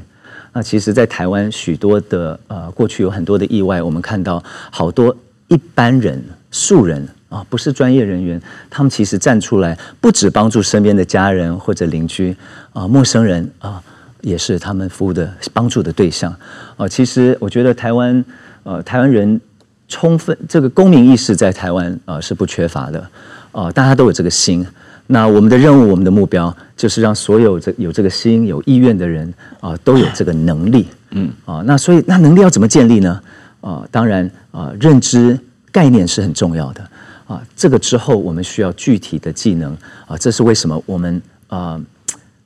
[0.52, 12.36] 那其实，在台湾许多的呃，过去有很多的意外，我们看到好多一般人、素人啊，不是专业人员，他们其实站出来，不止帮助身边的家人或者邻居
[12.72, 13.80] 啊，陌生人啊。
[14.22, 16.34] 也是他们服务的帮助的对象，
[16.76, 18.24] 啊，其实我觉得台湾，
[18.62, 19.40] 呃，台湾人
[19.88, 23.08] 充分这个公民意识在台湾啊是不缺乏的，
[23.52, 24.66] 呃，大家都有这个心。
[25.06, 33.20] 那我们的任务，我们的目标就是让所有这有这个心、有意愿的人啊都有这个能力，嗯，啊，那所以那能力要怎么建立呢？
[33.60, 35.36] 啊，当然啊，认知
[35.72, 36.88] 概念是很重要的，
[37.26, 41.80] 啊，这个之后我们需要具体的技能，啊，这是为什么我们啊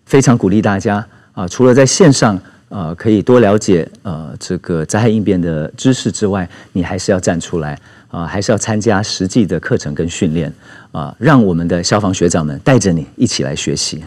[0.07, 1.07] 非常鼓励大家。
[1.35, 10.53] 啊，除了在线上啊，可以多了解呃这个灾害应变的知识之外，你还是要站出来啊，还是要参加实际的课程跟训练
[10.93, 14.03] 啊，让我们的消防学长们带着你一起来学习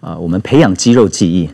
[0.00, 1.48] 啊，我们培养肌肉记忆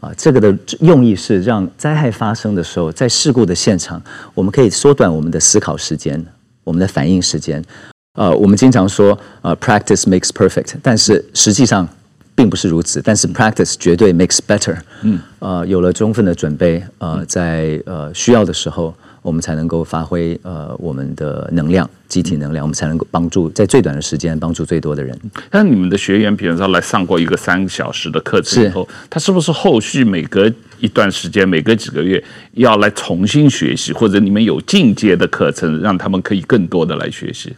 [0.00, 4.00] 啊，这个的用意是让灾害发生的时候，在事故的现场，
[4.34, 6.22] 我们可以缩短我们的思考时间，
[6.64, 7.64] 我们的反应时间。
[8.12, 11.88] 呃，我们经常说呃，practice makes perfect，但是实际上。
[12.36, 14.76] 并不是如此，但是 practice 绝对 makes better。
[15.02, 25.18] 嗯，呃，有了充分的准备，呃，在呃需要的时候，我们才能够发挥呃我们的能量，集体能量，我们才能够帮助在最短的时间帮助最多的人。
[25.50, 32.22] 那你们的学员，比如说来上过一个三个小时的课程以后，是他是不是后续每隔一段时间，每隔几个月
[32.52, 37.56] 要来重新学习，或者你们有进阶的课程，让他们可以更多的来学习？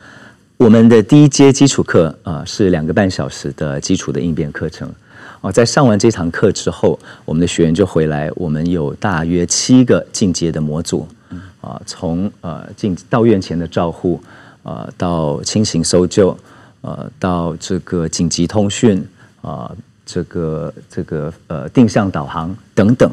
[0.59, 4.93] 我们的第一阶基础课啊，是两个半小时的基础的应变课程。
[5.41, 8.29] 哦，在上完这堂课之后，我们的学员就回来。
[8.35, 11.07] 我们有大约七个进阶的模组，
[11.61, 14.21] 啊，从呃进到院前的照护，
[14.65, 16.37] 啊，到轻型搜救，
[16.81, 19.07] 呃，到这个紧急通讯，
[19.41, 19.71] 啊，
[20.05, 23.09] 这个这个呃定向导航等等，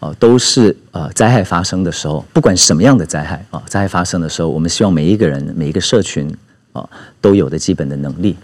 [0.00, 6.28] 啊，都是呃灾害发生的时候，不管什么样的灾害啊，灾害发生的时候，我们希望每一个人每一个社群。
[6.72, 6.88] 啊，
[7.20, 8.36] 都有的基本的能力，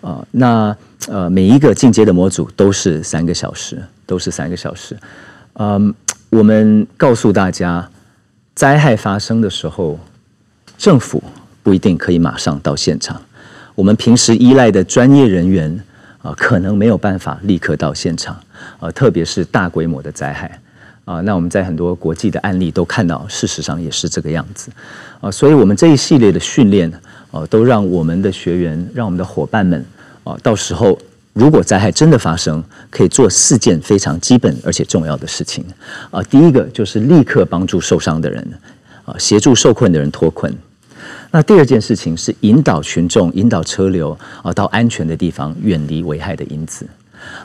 [0.00, 0.76] 啊，那
[1.08, 4.96] 呃，每一个进阶的模组都是三个小时，都是三个小时。
[5.54, 5.94] 嗯，
[6.30, 7.88] 我们告诉大家，
[8.54, 9.98] 灾害发生的时候，
[10.78, 11.22] 政府
[11.62, 13.20] 不一定可以马上到现场，
[13.74, 15.82] 我们平时依赖的专业人员
[16.22, 18.36] 啊，可能没有办法立刻到现场，
[18.80, 20.60] 啊，特别是大规模的灾害
[21.04, 24.70] 啊，那我们在很多国际的案例都看到，事实上也是这个样子，
[25.20, 26.92] 啊，所以我们这一系列的训练。
[27.32, 29.84] 哦，都让我们的学员，让我们的伙伴们，
[30.22, 30.96] 啊，到时候
[31.32, 35.64] 如果灾害真的发生，可以做四件非常基本而且重要的事情。
[36.10, 38.46] 啊，第一个就是立刻帮助受伤的人，
[39.06, 40.54] 啊，协助受困的人脱困。
[41.30, 46.86] 那第二件事情是引导群众、引导车流啊到安全的地方，远离危害的因子。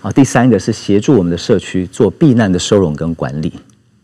[0.01, 3.53] 啊，第三个是协助我们的社区做避难的收容跟管理。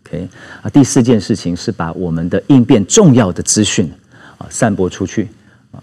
[0.08, 0.30] OK，
[0.62, 3.92] 啊，第四件事情是把我们的应变重要的资讯
[4.38, 5.28] 啊散播出去。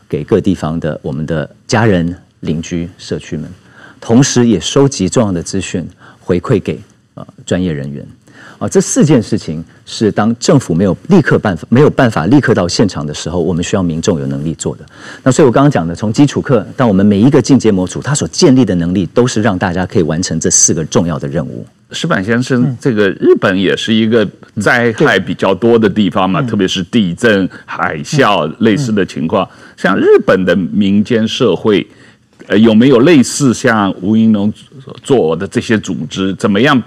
[0.09, 3.49] 给各地方的我们的家人、邻居、社区们，
[4.01, 5.89] 同时也收集重要的资讯
[6.21, 6.81] 回馈给
[7.15, 8.07] 呃专业人员。
[8.59, 14.87] 啊，这四件事情是当政府没有立刻办法、没有办法立刻到现场的时候，我们需要民众有能力做的。
[15.25, 21.67] 那所以我刚刚讲的，从基础课到我们每一个进阶模组，它所建立的能力，都是让大家可以完成这四个重要的任务。
[21.91, 24.25] 石板先生，这个日本也是一个
[24.61, 29.49] 灾害比较多的地方嘛，特别是地震、海啸类似的情况。
[29.77, 31.85] 像日本的民间社会，
[32.47, 34.53] 呃，有没有类似像吴英龙
[35.03, 36.33] 做的这些组织？
[36.35, 36.81] 怎么样？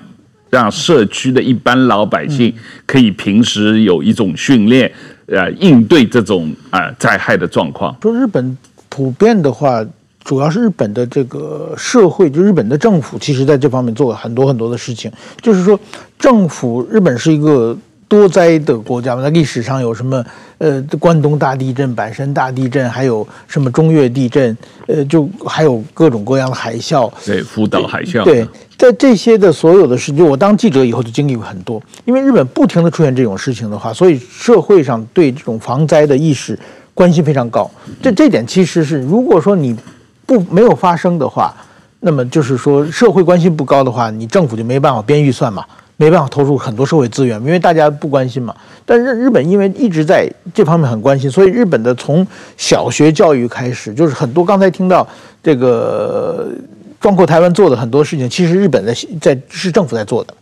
[0.54, 2.54] 让社区的一般老百姓
[2.86, 4.92] 可以平时有一种训练，
[5.26, 7.98] 呃，应对这种呃灾害的状况。
[8.04, 8.56] 说日本
[8.88, 9.84] 普遍的话，
[10.24, 15.12] 主要是日本的这个社会，就日本的政府，其实在这方面做了很多很多的事情。
[15.42, 15.80] 就是说，
[16.20, 17.76] 政府，日本是一个。
[18.14, 20.24] 多灾的国家嘛，在历史上有什么？
[20.60, 24.56] 呃，关东大地震、阪神大地震，还有什么中越地震？
[24.86, 27.12] 呃，就还有各种各样的海啸。
[27.26, 28.24] 对，福岛海啸。
[28.24, 28.48] 对，
[28.78, 31.82] 在这些的所有的事，情我当记者以后就经历过很多。
[32.06, 36.58] 因为日本不停地出现这种事情的话，所以社会上对这种防灾的意识
[36.94, 37.70] 关心非常高。
[38.00, 39.76] 这这点其实是，如果说你
[40.26, 41.54] 不没有发生的话，
[42.00, 45.66] 那么就是说社会关心不高的话，你政府就没办法编预算嘛。
[45.98, 48.56] 没办法投入很多社会资源，因为大家不关心嘛。
[48.86, 52.26] 但是日本因为一直在这方面很关心，所以日本的从
[52.58, 55.08] 小学教育开始，就是很多刚才听到
[55.42, 56.50] 这个
[57.00, 60.34] 壮阔台湾做的很多事情，其实日本的在是政府在做的。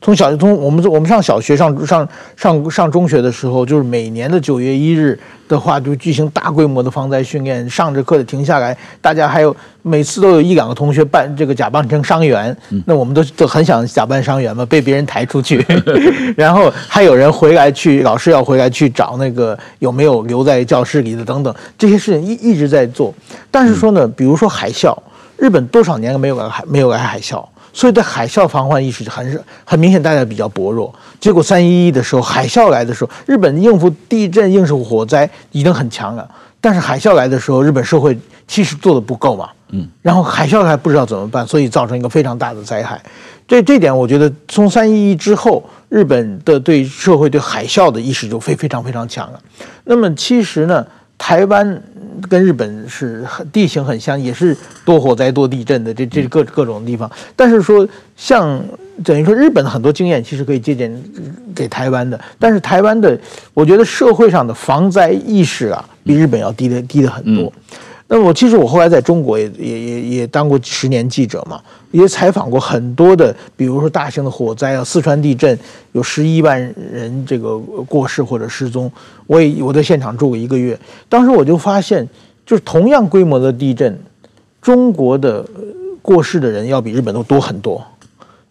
[0.00, 7.68] 从小从我们我们上小学上上上上中学的时候，就是每年的九月一日的话，就举行大规模的防灾训练。
[7.68, 15.64] 上着课的停下来，大家还有每次都有一两个同学扮这个假扮成伤员，那我们都都很想假扮伤员嘛，被别人抬出去，
[16.36, 23.14] 然后还有人回来去，老师要回来去找那个有没有留在教室里的等等，这些事情一一直在做。
[23.50, 24.96] 但是说呢，比如说海啸，
[25.36, 27.44] 日本多少年没有来海没有来海啸。
[27.78, 30.92] 所以，在海啸防患意识很是很明显，大家比较薄弱。
[31.20, 36.28] 结果三一一的时候，海啸来的时候，日本应付地震、应付火灾已经很强了。
[36.60, 39.50] 但是海啸来的时候，日本社会其实做的不够嘛。
[39.68, 39.88] 嗯。
[40.02, 43.00] 然后海啸还不知道怎么办，所以造成一个非常大的灾害。
[43.46, 49.40] 这这点，我觉得从三一一之后，日本的对社会对海啸的意识就非非常非常强了。
[49.84, 50.84] 那么，其实呢，
[51.18, 51.82] 台湾。
[52.28, 54.54] 跟日本是很地形很像，也是
[54.84, 57.08] 多火灾多地震的，这这各各种地方。
[57.36, 58.60] 但是说，像
[59.04, 60.92] 等于说日本很多经验，其实可以借鉴
[61.54, 62.20] 给台湾的。
[62.36, 63.16] 但是台湾的，
[63.54, 67.52] 我觉得社会上的防灾意识啊，比日本要低的低的很多。
[68.10, 75.56] 那我其实我后来在中国也也也也当过十年记者嘛，也采访过很多的，比如说大型的火灾啊，四川地震
[75.92, 76.58] 有十一万
[76.90, 78.90] 人这个过世或者失踪，
[79.26, 82.08] 我也我在现场住过一个月，当时我就发现，
[82.46, 83.98] 就是同样规模的地震，
[84.62, 85.44] 中国的
[86.00, 87.84] 过世的人要比日本都多很多，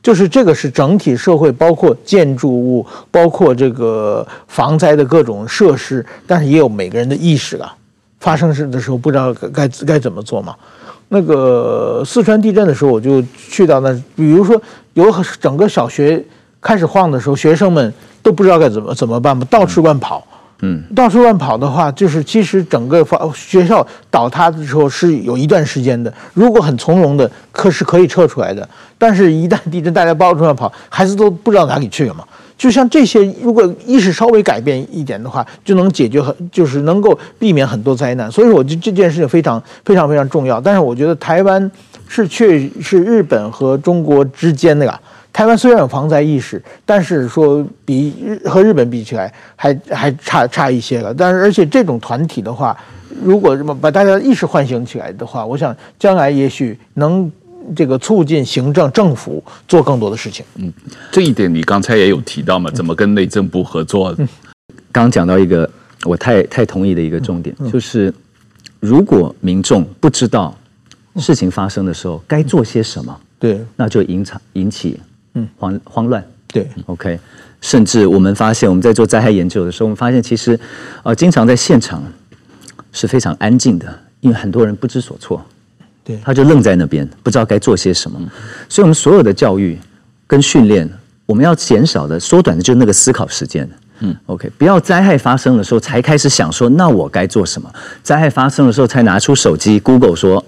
[0.03, 7.75] 就是这个是整体社会包括建筑物，包括这个防灾的各种设施，但是也有每个人的意识啊。
[8.19, 10.55] 发生事的时候不知道该该怎么做嘛？
[11.09, 14.61] 那个四川地震的时候，我就去到那，比如说
[14.93, 15.05] 有
[15.39, 16.23] 整个小学
[16.59, 20.25] 开始晃的时候，学生们都不知道该怎么怎么办嘛，到处乱跑。
[20.63, 26.11] 嗯，到处乱跑的话，就是其实整个发学校倒塌的时候是有一段时间的。
[26.33, 28.67] 如果很从容的，可是可以撤出来的。
[28.97, 32.23] 但是，一旦地震，大家到处乱跑，孩子都不知道哪里去了嘛。
[32.57, 38.31] 就像这些，如果意识稍微改变一点的话，就能解决很，就是能够避免很多灾难。
[38.31, 40.59] 所以说，我觉得这件事情非常非常非常重要。
[40.59, 41.71] 但是，我觉得台湾
[42.07, 44.99] 是确是日本和中国之间的呀。
[45.31, 51.13] 台湾虽然有防灾意识，但是说比日和日本比起来还还差差一些了。
[51.13, 52.75] 但是，而且这种团体的话，
[53.23, 57.31] 如果把大家的意识唤醒起来的话，我想将来也许能。
[57.75, 60.45] 这个促进行政政府做更多的事情。
[60.55, 60.71] 嗯，
[61.11, 62.69] 这一点你刚才也有提到嘛？
[62.71, 64.13] 怎么跟内政部合作？
[64.17, 64.27] 嗯，
[64.91, 65.69] 刚讲到一个
[66.03, 68.13] 我太太同意的一个重点，就是
[68.79, 70.55] 如果民众不知道
[71.17, 74.99] 事情发生的时候该做些什么，对，那就引产引起
[75.33, 76.23] 嗯慌慌乱。
[76.47, 77.19] 对，OK。
[77.59, 80.57] 甚至我们发现我们在做灾害研究的时候，我们发现其实
[81.03, 82.03] 呃经常在现场
[82.91, 85.43] 是非常安静的，因为很多人不知所措。
[86.07, 88.17] 对，他就愣在那边，不知道该做些什么。
[88.69, 89.77] 所以，我们所有的教育
[90.25, 90.89] 跟训练，
[91.25, 93.69] 我们要减少的、缩短的，就是那个思考时间。
[93.99, 97.69] 嗯，OK，不要灾害发生的时候才开始想说，那我该做什么？
[98.01, 100.41] 灾害发生的时候才拿出手机，Google 说，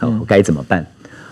[0.00, 0.84] 我该怎么办？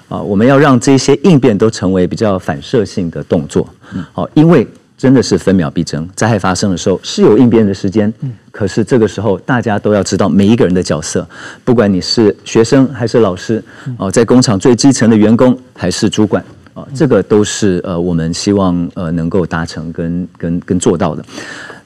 [0.08, 3.68] 啊，我们要让这些应变都成为比较反射性的动作。
[4.12, 4.64] 好，因为。
[5.02, 8.12] 真的是分秒必争，灾害发生的时候是有应变的时间，
[8.52, 11.28] 可是这个时候大家都要知道每一个人的角色，
[11.64, 13.60] 不管你是学生还是老师，
[13.96, 16.40] 哦，在工厂最基层的员工还是主管，
[16.72, 21.24] 啊，这个都是呃我们希望呃能够达成跟跟跟做到的。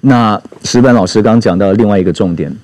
[0.03, 2.55] 那石板老师刚刚讲到另外一个重点，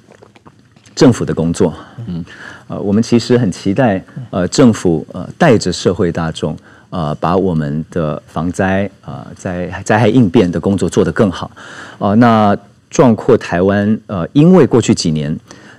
[0.94, 1.72] 政府的工作，
[2.06, 2.22] 嗯，
[2.68, 6.54] 呃，我们其实很期待呃政府呃带着社会大众
[6.92, 11.50] 呃把我们的防灾啊灾灾害应变的工作做得更好，
[11.98, 12.56] 呃，那
[12.90, 15.34] 壮阔台湾呃因为过去几年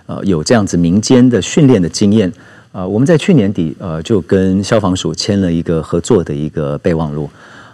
[0.08, 2.32] 呃有这样子民间的训练的经验。
[2.76, 7.30] 呃，我们在去年底呃就跟消防署签了一个合作的一个备忘录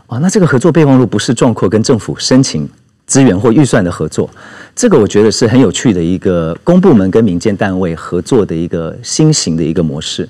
[0.07, 0.17] 啊。
[0.17, 2.67] 那这个合作备忘录不是壮阔跟政府申请
[3.07, 4.29] 资源或预算的合作，
[4.75, 10.27] 这个我觉得是很有趣的一个公部门跟民间单位合作的一个新型的一个模式。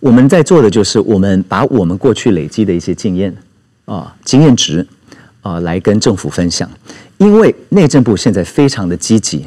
[0.00, 3.34] 我们在做的就是我们把我们过去累积的一些经验
[3.84, 4.86] 啊经验值
[5.42, 6.68] 啊来跟政府分享，
[7.18, 9.44] 因为内政部现在非常的积极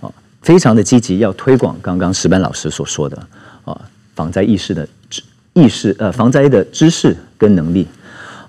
[0.00, 0.10] 啊，
[0.42, 3.26] 非常的积极要推广刚刚石板老师所说的。
[3.64, 3.80] 啊，
[4.16, 7.86] 防灾意识的知意识，呃，防灾的知识跟能力，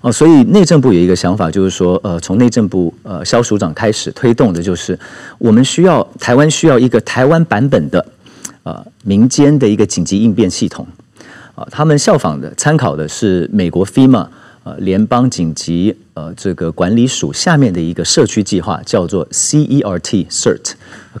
[0.00, 4.98] 哦，所以内政部有一个想法，就是说，呃，从内政部呃萧署长开始推动的，就是
[5.38, 8.04] 我们需要台湾需要一个台湾版本的
[8.64, 10.84] 呃民间的一个紧急应变系统，
[11.54, 14.26] 啊，他们效仿的参考的是美国 FEMA
[14.64, 20.72] 呃联邦紧急呃这个管理署下面的一个社区计划，叫做 CERT CERT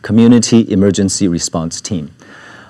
[0.02, 2.06] Community Emergency Response Team。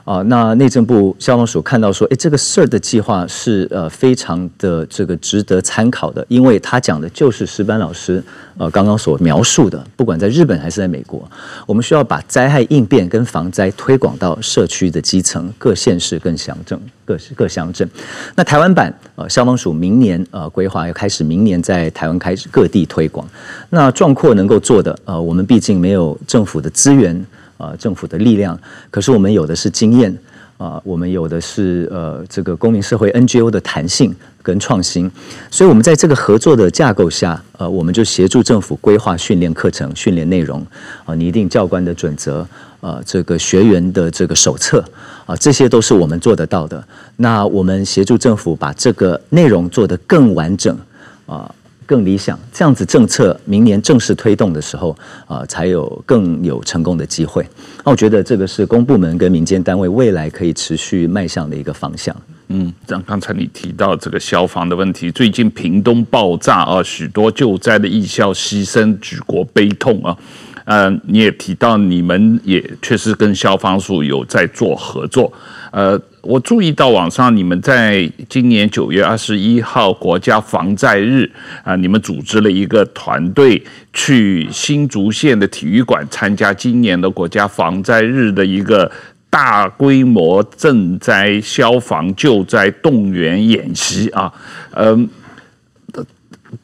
[0.04, 8.22] 啊，那内政部消防署看到说，哎，这个 CERT 的计划是呃非常的这个值得参考的，因为他讲的就是石班老师
[8.58, 11.26] 呃刚刚所描述的，不管在日本还是在美国，
[11.66, 17.88] 我们需要把灾害应变跟防灾推广到社区的基层、各县市、跟乡镇、各各乡镇。
[18.34, 23.28] 那台湾版呃消防署明年呃规划要开始，明年在台湾开始各地推广。
[23.70, 27.24] 那壮阔能够做的呃，我们毕竟没有政府的资源。
[27.56, 28.58] 呃，政府的力量，
[28.90, 30.12] 可是我们有的是经验
[30.56, 35.10] 啊，我们有的是呃这个公民社会 NGO 的弹性跟创新，
[35.50, 40.64] 所以我们在这个合作的架构下，呃，我们就协助政府规划训练课程、训练内容
[41.04, 42.46] 啊，拟定教官的准则
[42.80, 44.84] 啊，这个学员的这个手册
[45.26, 46.82] 啊，这些都是我们做得到的。
[47.16, 50.78] 那我们协助政府把这个内容做得更完整
[51.26, 51.52] 啊。
[51.86, 54.90] 更理想，这样子政策明年正式推动的时候，
[55.26, 57.46] 啊、呃，才有更有成功的机会。
[57.84, 62.14] 那我觉得这个是公部门跟民间单位未来可以持续迈向的一个方向。
[62.48, 70.16] 嗯，像刚才你提到这个消防的问题，最近屏东爆炸啊，许多救灾的义消牺牲，举国悲痛啊。
[70.64, 75.32] 呃，你也提到你们也确实跟消防署有在做合作，
[75.70, 76.00] 呃。
[76.24, 81.30] 我注意到网上你们在今年九月二十一号国家防灾日
[81.62, 88.90] 啊，你们组织了一个团队去新竹县的体育馆参加今年的国家防灾日的一个
[89.28, 94.32] 大规模赈灾消防救灾动员演习啊，
[94.72, 95.08] 嗯。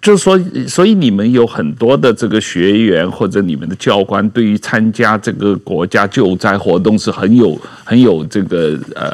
[0.00, 9.12] 就是说，所以你们有很多的这个学员或者你们的教官，对于参加这个国家救灾活动是很有很有这个呃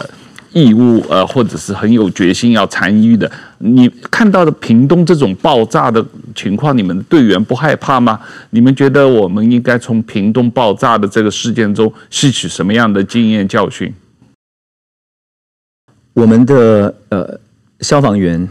[0.56, 3.30] 义务呃，或者是很有决心要参与的。
[3.58, 6.02] 你看到的屏东这种爆炸的
[6.34, 8.18] 情况，你们队员不害怕吗？
[8.48, 13.92] 你们觉得我们应该从屏东爆炸的这个事件中吸取什么样的经验教训？
[16.14, 17.38] 我们的呃
[17.80, 18.48] 消防员。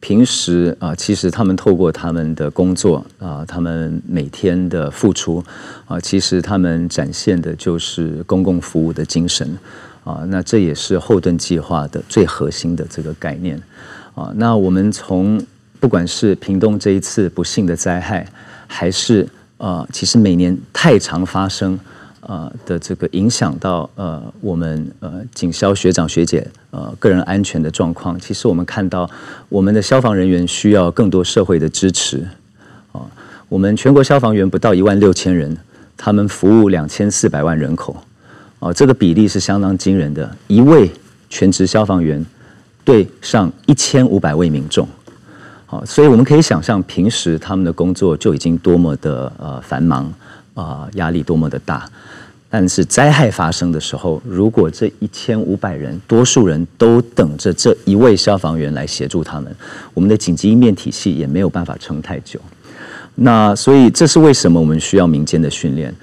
[0.00, 5.42] 平时啊，其实他们透过他们的工作啊，他们每天的付出
[5.86, 9.56] 啊，其实他们展现的就是公共服务的精神
[10.04, 10.22] 啊。
[10.28, 13.60] 那这也是后盾计划的最核心的这个概念
[14.14, 14.32] 啊。
[14.36, 15.44] 那我们从
[15.80, 18.24] 不管是屏东这一次不幸的灾害，
[18.68, 21.78] 还是啊，其实每年太常发生。
[22.26, 29.06] 呃的这个影响到呃我们呃警消学长学姐呃个人安全的状况，其实我们看到
[29.50, 32.26] 我们的消防人员需要更多社会的支持
[32.92, 33.04] 啊、
[33.50, 35.54] 我们全国消防员不到一万六千人，
[35.98, 37.94] 他们服务两千四百万人口
[38.64, 40.90] 啊、这个比例是相当惊人的，一位
[41.28, 42.24] 全职消防员
[42.82, 44.88] 对上一千五百位民众
[45.66, 50.10] 好、所以我们可以想象平时他们的工作就已经多么的呃繁忙
[50.54, 51.86] 啊、压力多么的大。
[52.48, 59.54] 但是灾害发生的时候，如果这一千五百人，多数人都等着这一位消防员来协助他们，
[59.92, 62.40] 我们的紧急应变体系也没有办法撑太久。
[63.16, 65.94] 那所以这是为什么我们需要民间的训练。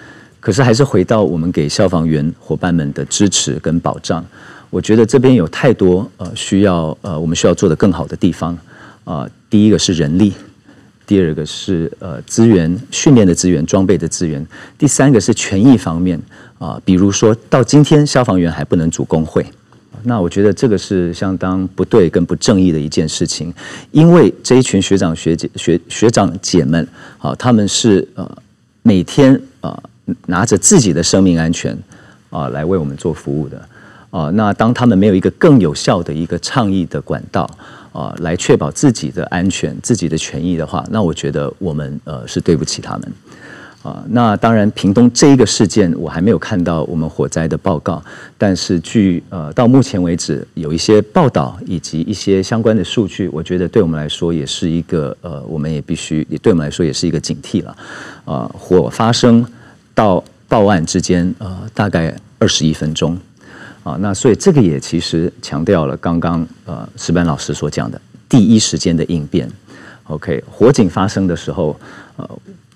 [0.41, 4.25] 可是还是回到我们给消防员伙伴们的支持跟保障，
[4.69, 8.53] 我觉得这边有太多呃需要呃我们需要做得更好的地方
[9.05, 9.31] 啊、呃。
[9.49, 10.33] 第一个是人力。
[11.07, 14.45] 第二个是呃资源训练的资源装备的资源，
[14.77, 16.17] 第三个是权益方面
[16.57, 19.45] 啊，比如说到今天消防员还不能组工会，
[20.03, 23.53] 那我觉得这个是相当不对跟不正义的一件事情，
[23.91, 26.87] 因为这一群学长学姐学学长姐们
[27.17, 28.37] 啊，他们是呃
[28.81, 29.77] 每天啊
[30.27, 31.77] 拿着自己的生命安全
[32.29, 33.61] 啊来为我们做服务的
[34.09, 34.29] 啊。
[34.35, 37.49] 那当他们没有一个更有效的一个倡议的管道
[37.91, 43.11] 啊，来确保自己的安全、自己的权益的话，那我觉得我们呃是对不起他们。
[43.83, 47.99] 啊，那当然，屏东这一个事件我还没有看到我们火灾的报告，
[48.37, 57.75] 但是据呃到目前为止有一些报道以及一些相关的数据，我觉得对我们来说也是一个呃，我们也必须也对我们来说也是一个警惕了。
[58.23, 59.43] 啊，火发生
[60.01, 63.15] 到报案之间呃大概二十一分钟，
[63.83, 69.47] 啊，那所以这个也其实强调了刚刚呃石板老师所讲的第一时间的应变。
[70.05, 71.79] OK，火警发生的时候
[72.15, 72.27] 呃。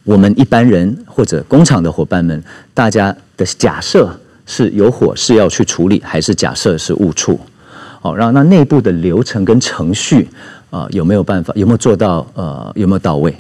[0.06, 2.44] 我们一般人或者工厂的伙伴们，
[2.76, 4.16] 大家的假设
[4.46, 7.40] 是有火是要去处理，还是假设是误触？
[8.02, 10.30] 好，然后那内部的流程跟程序
[10.70, 11.52] 啊，有没有办法？
[11.56, 12.24] 有没有做到？
[12.36, 13.36] 呃，有没有到位？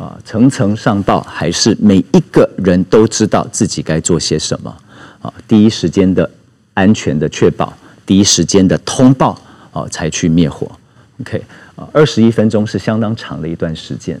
[0.00, 4.74] 啊，层层上报，还是每一个人都知道自己该做些什么？
[5.20, 6.28] 啊，第一时间的
[6.72, 7.70] 安全的确保，
[8.06, 9.38] 第一时间的通报，
[9.72, 10.66] 啊，才去灭火。
[11.20, 11.44] OK，
[11.76, 14.18] 啊，二十一分钟是相当长的一段时间。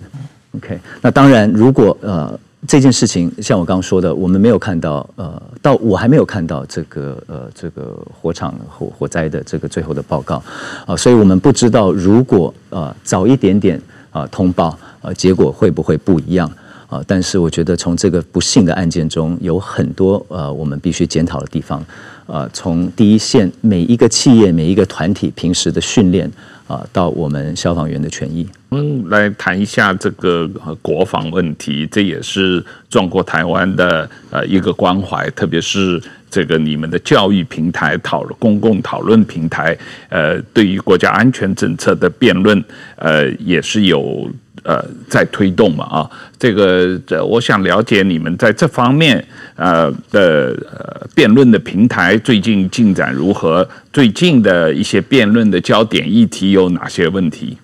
[0.56, 10.42] OK，那当然，如果呃这件事情像我刚刚说的，我们没有看到呃，到我还没有看到这个呃这个火场火火灾的这个最后的报告
[10.84, 16.50] 啊、所以我们不知道如果呃早一点点啊、通报呃结果会不会不一样
[16.88, 21.84] 啊、但是我觉得从这个不幸的案件中有很多呃我们必须检讨的地方
[22.26, 26.30] 呃，从第一线每一个企业每一个团体平时的训练。
[26.66, 30.48] 啊，到我们消防员的权益，我们来谈一下这个
[30.80, 39.76] 国防问题，这也是壮阔台湾的呃一个关怀，特别是这个你们的教育平台讨论公共讨论平台，
[40.10, 42.62] 呃，对于国家安全政策的辩论，
[42.94, 44.30] 呃，也是有。
[44.62, 49.24] 呃，在推动嘛啊，这个这我想了解你们在这方面
[49.56, 53.66] 呃的呃辩论的平台最近进展如何？
[53.92, 57.56] 最近的一些辩论的焦点议题有哪些问题？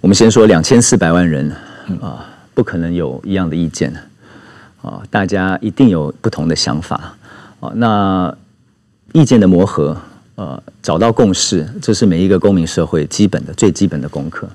[0.00, 1.50] 我们先说两千四百万人
[2.00, 2.24] 啊，
[2.54, 3.92] 不可能有一样的意见
[4.82, 7.14] 啊，大家一定有不同的想法
[7.60, 7.72] 啊。
[7.76, 8.36] 那
[9.12, 9.96] 意见的磨合，
[10.34, 14.48] 呃，找到共识，这是每一个公民社会基本的最基本的功课。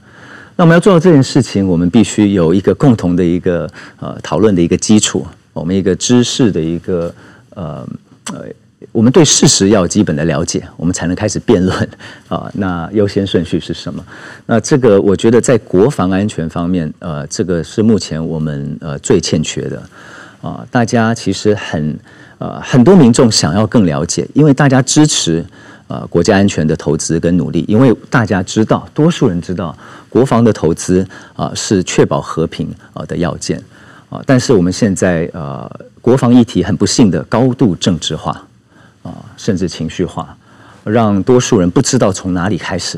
[0.62, 3.68] 那我们要做到这件事情，我们必须有一个共同的一个
[4.00, 7.12] 呃讨论的一个基础，我们一个知识的一个
[7.56, 7.84] 呃
[8.32, 8.46] 呃，
[8.92, 11.90] 我们对事实要基本的了解，我们才能开始辩论
[12.28, 12.48] 啊。
[12.54, 14.06] 那优先顺序是什么？
[14.46, 19.82] 那这个我觉得在国防安全方面，呃，这个是目前我们呃最欠缺的
[20.44, 20.64] 啊。
[20.70, 22.00] 大家其实很
[22.38, 25.44] 呃很多民众想要更了解，因为大家支持。
[25.92, 29.78] 呃，国家安全的投资跟努力，因为大家知道，多数人知道，
[30.08, 33.62] 国防的投资啊是确保和平啊的要件
[34.10, 34.22] 啊。
[34.26, 35.70] 但是我们现在呃，
[36.00, 38.32] 国防议题很不幸的高度政治化
[39.04, 40.34] 啊，甚至情绪化，
[40.86, 42.98] 让多数人不知道从哪里开始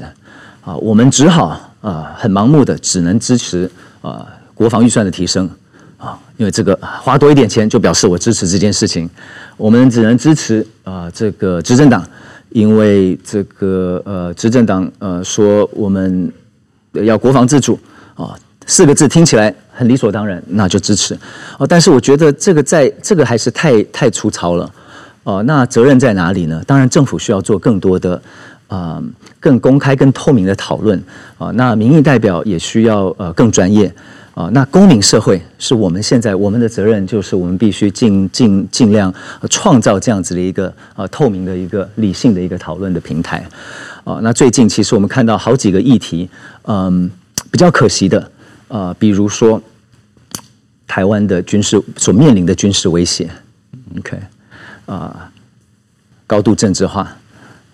[0.64, 0.78] 啊。
[0.78, 3.68] 我们只好啊，很盲目的只能支持
[4.04, 5.50] 啊国防预算的提升
[5.98, 9.10] 啊，因为这个花多一点钱就表示我支持这件事情。
[9.58, 12.08] 我们只能支持啊这个执政党。
[12.54, 16.32] 因为这个呃，执政党呃说我们
[16.92, 17.80] 要国防自主
[18.14, 18.38] 啊，
[18.68, 21.18] 四个字听起来很理所当然，那就支持
[21.58, 21.66] 哦。
[21.66, 24.72] 但是我觉得这个在这个还是太太粗糙了
[25.24, 25.42] 哦。
[25.48, 26.64] 那责任在哪里呢？
[26.68, 28.14] 当然政府需要做更多的
[28.68, 29.04] 啊、呃，
[29.40, 31.02] 更公开、更透明的讨论
[31.40, 31.50] 啊。
[31.56, 33.92] 那民意代表也需要呃更专业。
[34.34, 39.14] 啊，那公民社会是我们现在我们的责任，就是我们必须尽尽尽量
[39.48, 43.46] 创造这样子的一个呃透明的一个理性的一个讨论的平台。
[44.04, 46.28] 啊，那最近其实我们看到好几个议题，
[46.64, 47.08] 嗯，
[47.52, 48.32] 比较可惜的，
[48.70, 49.62] 呃，比如说
[50.88, 53.30] 台湾的军事所面临的军事威胁
[54.00, 54.18] ，OK，
[54.88, 55.32] 啊，
[56.26, 57.16] 高度政治化，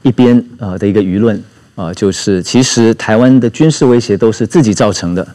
[0.02, 1.42] 一边呃的一个舆论
[1.76, 5.26] 啊，就是其实台湾的军事威胁都是自己造成的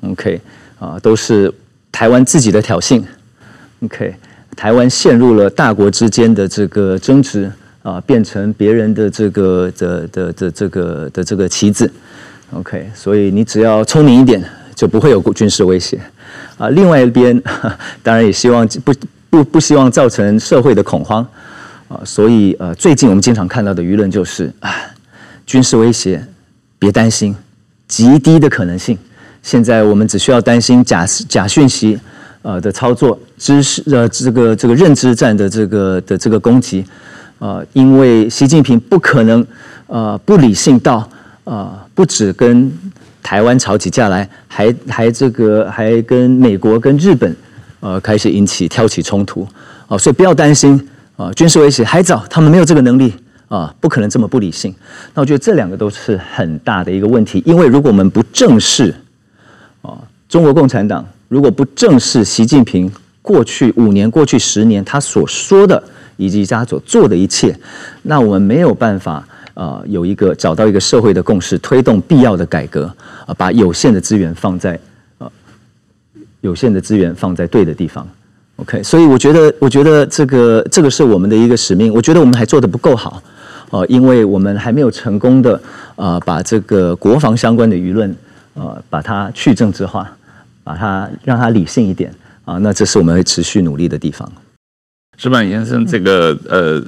[0.00, 0.40] ，OK。
[0.80, 1.52] 啊，都是
[1.92, 3.00] 台湾自己的挑衅。
[3.84, 4.14] OK，
[4.56, 7.50] 台湾陷入了大国之间的这个争执
[7.82, 11.90] 啊，变成别人的这个的的的这个的这个棋子。
[12.52, 14.42] OK，所以你只要聪明一点，
[14.74, 16.00] 就不会有军事威胁。
[16.58, 17.40] 啊，另外一边
[18.02, 18.92] 当然也希望不
[19.28, 21.26] 不不希望造成社会的恐慌。
[21.88, 24.70] 啊，所以呃，最近我们经常看到的舆论就是啊，
[25.44, 26.24] 军事威胁，
[26.78, 27.36] 别担心，
[27.86, 28.96] 极低的可能性。
[29.42, 31.98] 现在我们只需要担心假假讯息，
[32.42, 36.84] 呃的操作，知识呃这个这个认知战的这个的这个攻击，
[37.38, 39.46] 呃，因为习近平不可能
[39.86, 41.08] 呃不理性到
[41.44, 42.70] 呃不止跟
[43.22, 47.34] 台湾吵起架来，还还这个还跟美国跟日本
[47.80, 53.12] 呃开始引起挑起冲突啊、呃，所以不要担心啊、军事威胁还早，他们没有这个能力
[53.48, 54.74] 啊、不可能这么不理性。
[55.12, 58.94] 那我觉得这两个都是很大的一个问题，因为如果我们不正视、
[60.30, 65.82] 中国共产党如果不正视习近平过去五年、过去十年他所说的。
[66.16, 67.58] 以及他所做的一切，
[68.02, 74.78] 那我们没有办法啊、有一个找到一个社会的共识，推动必要的改革啊、把有限的资源放在、
[75.16, 75.32] 呃，
[76.42, 78.06] 有限的资源放在对的地方。
[78.56, 81.90] OK，所以我觉得，我觉得这个这个是我们的一个使命。
[81.90, 83.22] 我觉得我们还做得不够好，
[83.70, 85.58] 呃，因为我们还没有成功的
[85.96, 88.14] 啊、把这个国防相关的舆论
[88.52, 90.14] 啊、把它去政治化，
[90.62, 92.10] 把它让它理性一点
[92.44, 92.58] 啊、呃。
[92.60, 94.30] 那这是我们会持续努力的地方。
[95.18, 96.82] 石板先生，这个呃，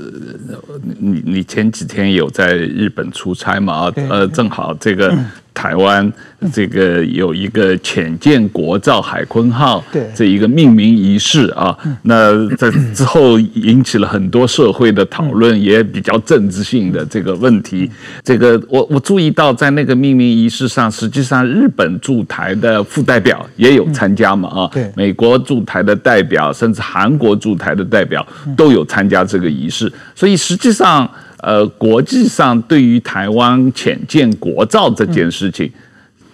[0.98, 3.74] 你你前几天有在日本出差嘛？
[3.74, 5.16] 啊，呃，正好这个。
[5.54, 6.12] 台湾
[6.52, 17.90] 这个有一个浅见国造海鲲号，对这一个命名仪式啊，那在之后引起了很多社会的讨论，也比较政治性的这个问题。
[18.24, 28.26] 这个我我注意到，在那个命名仪式上，实际上日本驻台的副代表也有参加嘛啊，对，美国驻台的代表，甚至韩国驻台的代表
[28.56, 31.08] 都有参加这个仪式，所以实际上。
[31.42, 35.68] 呃，国际上对于台湾浅见国造这件事情，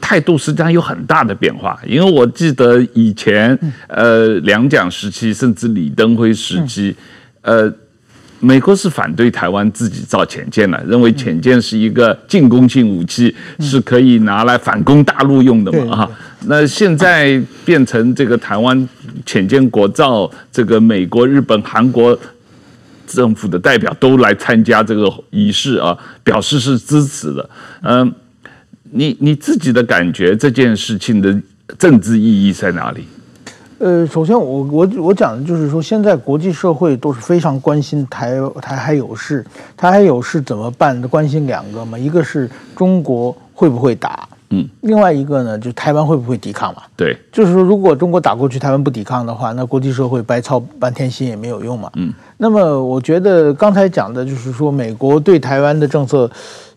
[0.03, 1.81] 态度实际上有很大的变化。
[1.87, 6.95] 因为我记得以前，呃，两蒋时期甚至李登辉时期，
[7.41, 7.73] 呃，
[8.39, 16.11] 美国是反对台湾自己造潜舰的，认为潜舰是一个进攻性武器，是可以拿来反攻大陆用的嘛啊。
[16.43, 18.87] 那现在变成这个台湾
[19.25, 22.15] 潜舰国造，这个美国、日本、韩国。
[23.09, 27.51] 政府的代表都来参加这个仪式啊，表示是支持的。
[27.83, 28.13] 嗯，
[28.91, 31.35] 你你自己的感觉，这件事情的
[31.79, 33.05] 政治意义在哪里？
[33.79, 39.45] 呃，首先我我我讲的就是说，现在国际社会都是非常关心台台海有事，
[39.77, 41.01] 台海有事怎么办？
[41.03, 44.29] 关心两个嘛，一个是中国会不会打。
[44.51, 46.83] 嗯，另外一个呢，就台湾会不会抵抗嘛？
[46.97, 51.91] 对，就是说，如果中国打过去，台湾不抵抗的话，那国际社会白操半天心也没有用嘛。
[51.97, 56.31] 嗯，那么我觉得刚才讲的就是说，美国对台湾的政策，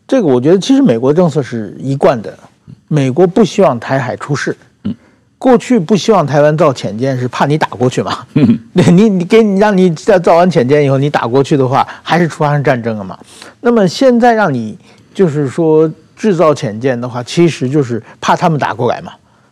[0.07, 2.37] 这个我觉得其实美国政策是一贯的，
[2.89, 4.55] 美国不希望台海出事。
[4.83, 4.93] 嗯，
[5.37, 8.17] 过去不希望台湾造潜舰是怕你打过去嘛。
[8.33, 13.17] 嗯， 你你给你让你在造完潜舰以后，你打过去的话，还是发生战争了嘛。
[13.61, 14.77] 那么现在让你
[15.13, 15.89] 就是说。
[16.13, 19.11] 制造潜舰的话，其实就是怕他们打过来嘛。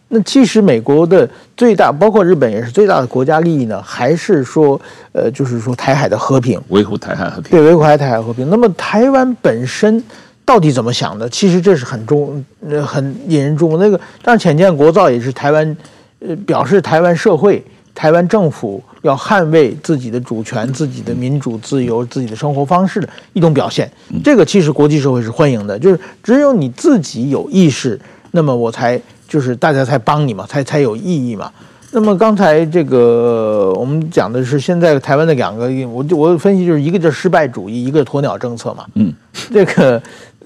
[0.09, 4.79] 那其实美国的最大，包括日本也是最大的国家利益呢，还是说，
[5.11, 7.51] 呃，就是说台海的和平，维护台海和平。
[7.51, 8.49] 对，维护台海和平。
[8.49, 10.03] 那么台湾本身
[10.43, 11.29] 到底怎么想的？
[11.29, 13.77] 其实这是很重，呃，很引人注目。
[13.77, 15.77] 那个，但是浅见国造也是台湾，
[16.19, 17.63] 呃，表示台湾社会。
[17.95, 23.91] 台湾政府要捍卫自己的主权、自己的民主自由、自己的生活方式的一种表现，
[24.23, 25.77] 这个其实国际社会是欢迎的。
[25.77, 27.99] 就是只有你自己有意识，
[28.31, 31.49] 那么我才就是大家才帮你嘛，才才有意义嘛。
[31.91, 38.85] 那么刚才这个我们讲的是现在台湾的两个，我就我分析就是一个就是失败主义，一个鸵鸟政策嘛。
[38.95, 39.13] 嗯，
[39.53, 40.01] 这个。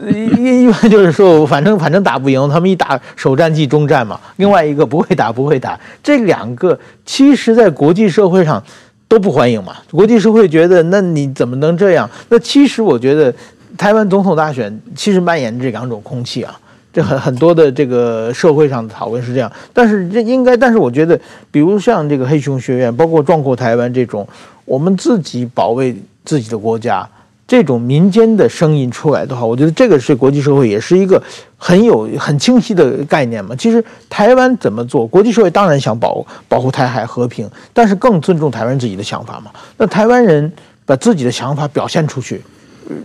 [0.09, 4.19] 一一般就是说，反正反正打不赢，他们一打首战即终战嘛。
[4.37, 8.61] 另外一个不会打不会打，这两个其实在国际社会上
[9.07, 9.75] 都不欢迎嘛。
[9.91, 12.09] 国际社会觉得，那你怎么能这样？
[12.29, 13.33] 那其实我觉得，
[13.77, 16.59] 台湾总统大选其实蔓延这两种空气啊。
[16.93, 21.19] 这很很多的这个社会上的讨论是这样，但是这应该，但是我觉得，
[21.51, 24.25] 比如像这个黑熊学院，包括壮阔台湾这种，
[24.63, 27.05] 我们自己保卫自己的国家。
[27.45, 31.21] 这种民间的声音出来的话，我觉得这个是国际社会也是一个
[31.57, 33.53] 很有很清晰的概念嘛。
[33.53, 39.51] 其实台湾怎么做，国际社会当然想保保护台海和平，但是更尊重台湾自己的想法嘛。
[39.77, 40.51] 那台湾人
[40.85, 42.41] 把自己的想法表现出去，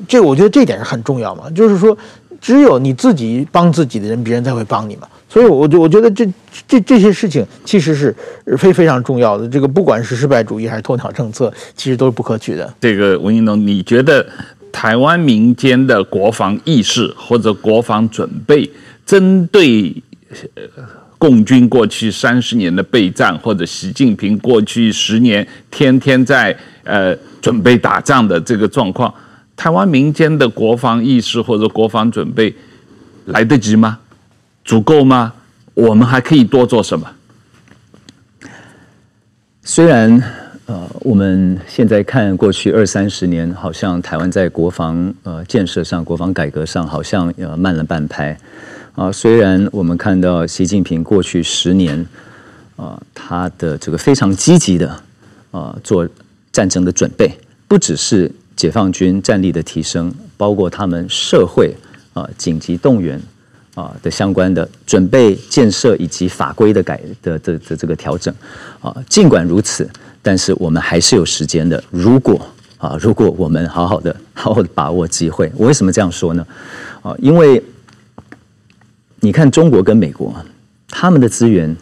[0.07, 1.51] 这我觉得这点是很重要嘛。
[1.51, 1.99] 就是说，
[2.41, 5.09] 只有你自己帮自己的人，别人才会帮你嘛。
[5.31, 6.27] 所以，我我觉得这
[6.67, 8.15] 这这些事情其实是
[8.57, 9.47] 非非常重要的。
[9.47, 12.73] 这个不管是失败主义还是鸵鸟政策，其实都是不可取的。
[12.81, 14.27] 这个文英农，你觉得
[14.73, 18.71] 台湾民间的国防意识或者国防准备，
[19.05, 19.95] 针对
[21.19, 29.13] 共军过去三十年的备战，或者习近平过去十年天天在呃准备打仗的这个状况，
[29.59, 32.55] 台湾民间的国防意识或者国防准备
[33.25, 33.99] 来得及吗？
[34.65, 35.35] 足够吗？
[35.75, 37.11] 我们还可以多做什么？
[39.65, 40.23] 虽然
[40.67, 48.39] 呃，我们现在看过去二三十年，好像台湾在国防呃建设上、国防改革上，好像呃慢了半拍。
[48.95, 52.07] 啊、虽然我们看到习近平过去十年，
[52.77, 54.89] 啊、他的这个非常积极的
[55.51, 56.09] 啊、呃、做
[56.53, 57.29] 战争的准备，
[57.67, 61.73] 不只是解放军战力的提升，包括他们社会
[62.13, 63.19] 啊、紧急动员
[63.75, 68.35] 啊的相关的准备建设以及法规的改的的的，这个调整。
[68.81, 69.89] 啊、尽管如此。
[70.21, 71.83] 但是我们还是有时间的。
[71.91, 72.45] 如果
[72.77, 76.45] 啊，如果我们好好的、好好的把握机会，我为什么这样说呢？
[77.01, 77.63] 啊，因为
[79.21, 80.35] 你看中国跟美国，
[80.89, 81.75] 他们的资源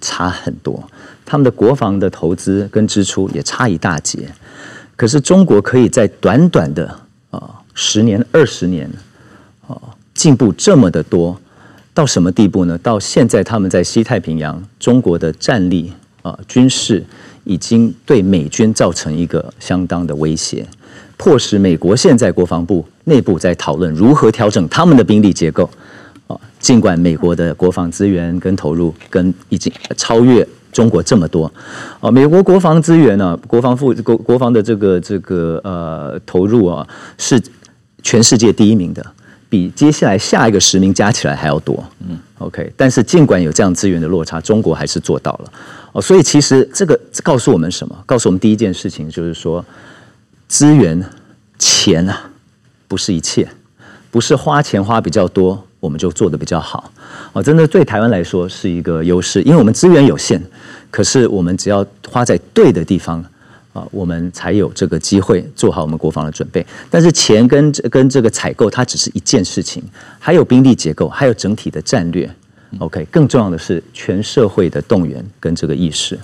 [0.00, 0.82] 差很多，
[1.26, 4.32] 他们的国防的投资跟支出也差一大截。
[5.00, 6.94] 可是中国可以在短短的
[7.30, 8.86] 啊十年、二十年
[9.66, 9.80] 啊
[10.12, 11.40] 进步这么的多，
[11.94, 12.76] 到什么地步呢？
[12.76, 15.90] 到现在他们在西太平洋，中国的战力
[16.20, 17.02] 啊军事。
[17.44, 20.64] 已经对美军造成一个相当的威胁，
[21.16, 25.68] 迫使美国现在国防部内部在讨论如何调整他们的兵力结构。
[26.26, 31.50] 啊，尽管美国的国防资源跟投入跟已经超越中国这么多，
[32.00, 36.86] 啊，美国国防资源呢，国防副国国防的这个这个呃投入啊，
[37.18, 37.40] 是
[38.02, 39.04] 全世界第一名的，
[39.48, 41.82] 比接下来下一个十名加起来还要多。
[42.08, 45.52] 嗯，OK，但是尽管有这样资源的落差，中国还是做到了。
[45.92, 47.96] 哦，所以其实这个告诉我们什么？
[48.06, 49.64] 告诉我们第一件事情就是说，
[50.46, 51.04] 资源、
[51.58, 52.30] 钱啊，
[52.86, 53.48] 不是一切，
[54.10, 56.92] 不是花钱花比较多，我们就做得比较好。
[57.32, 60.40] 哦，真的对台湾来说是一个优势，因为我们资源有限，
[60.90, 63.24] 可是我们只要花在对的地方，
[63.72, 66.64] 啊，我们才有这个机会做好我们国防的准备。
[66.90, 69.82] 但是钱跟跟这个采购，它只是一件事情，
[70.18, 72.28] 还有兵力结构，还有整体的战略。
[72.78, 76.16] OK，更重要的是全社会的动员跟这个意识。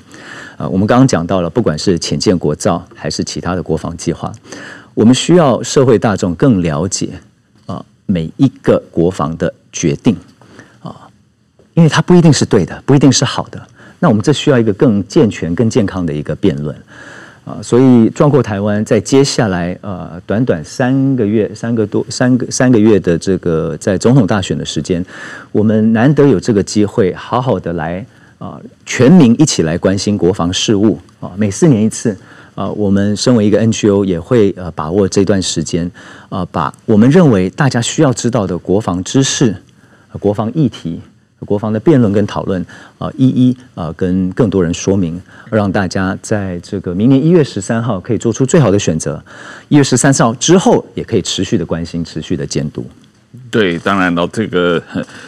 [0.57, 4.33] 啊，我们刚刚讲到了，不管是潜建国造还是其他的国防计划，
[4.95, 7.09] 我们需要社会大众更了解
[8.07, 10.17] 每一个国防的决定
[10.81, 11.09] 啊，
[11.75, 13.61] 因为它不一定是对的，不一定是好的。
[13.99, 16.77] 那我们这需要一个更健全、更健康的一个辩论。
[17.45, 25.05] 啊，所以壮阔台湾在接下来呃短短三个月、三个多、三个三个月的这个在总统大选的时间，
[25.53, 28.05] 我们难得有这个机会，好好的来
[28.39, 31.31] 啊，全民一起来关心国防事务啊。
[31.37, 32.19] 每四年一次
[32.57, 35.89] 啊，我们身为一个 NGO 也会呃把握这段时间
[36.29, 39.55] 啊，把我们认为大家需要知道的国防知识、
[40.19, 41.01] 国防议题。
[41.41, 42.65] 国防的辩论跟讨论
[42.99, 49.23] 啊，一一啊跟更多人说明，让大家在这个明年一月十三号可以做出最好的选择。
[49.69, 52.85] 一月十三号之后，也可以持续的关心、持续的监督。
[53.51, 54.83] 对，当然了，这个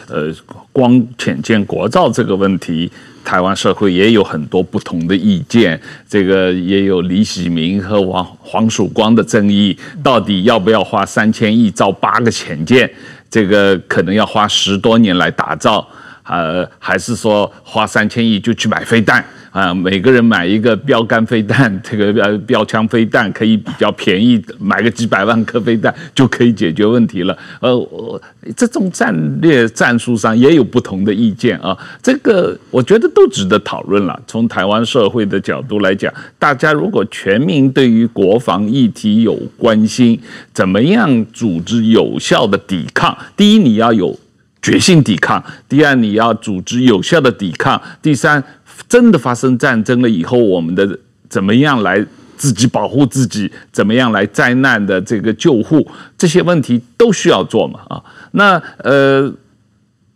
[0.07, 0.33] 呃，
[0.73, 2.91] 光浅见国造这个问题，
[3.23, 5.79] 台湾社会也有很多不同的意见。
[6.07, 12.89] 这个也有李喜明和黄黄曙光的争议，到底要不要花三千亿造八个潜舰？
[13.29, 15.87] 这个可能要花十多年来打造。
[16.23, 19.25] 呃，还是说花三千亿就去买飞弹
[19.59, 19.73] 啊？
[19.73, 27.37] 每个人买一个标杆飞弹， 这个标标枪飞弹可以比较便宜，买个几百万颗飞弹就可以解决问题了。
[27.59, 28.21] 呃，
[28.55, 31.77] 这种战略战术上也有不同的意见啊。
[32.01, 34.17] 这个我觉得都值得讨论了。
[34.25, 40.19] 从台湾社会的角度来讲，大家如果全民对于国防议题有关心，
[40.53, 43.17] 怎么样组织有效的抵抗？
[43.35, 44.17] 第一，你要有。
[44.61, 45.41] 决心抵抗。
[45.69, 47.81] 第二，你要组织有效的抵抗。
[48.01, 48.43] 第三，
[48.87, 52.05] 真的发生战争了以后，我们的怎么样来
[52.37, 53.51] 自己保护自己？
[53.71, 55.85] 怎么样来灾难的这个救护？
[56.17, 57.79] 这些问题都需要做嘛？
[57.89, 59.31] 啊，那呃，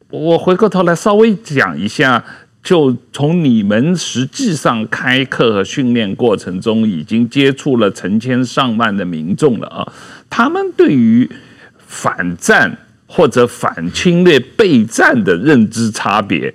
[0.10, 2.24] 我回过头来稍微讲一下，
[2.64, 9.94] 就从你们实际上开课和训练过程中，已经接触了成千上万的民众了啊，
[10.30, 11.30] 他们对于
[11.88, 12.78] 反战。
[13.16, 16.52] 或者反侵略备战的认知差别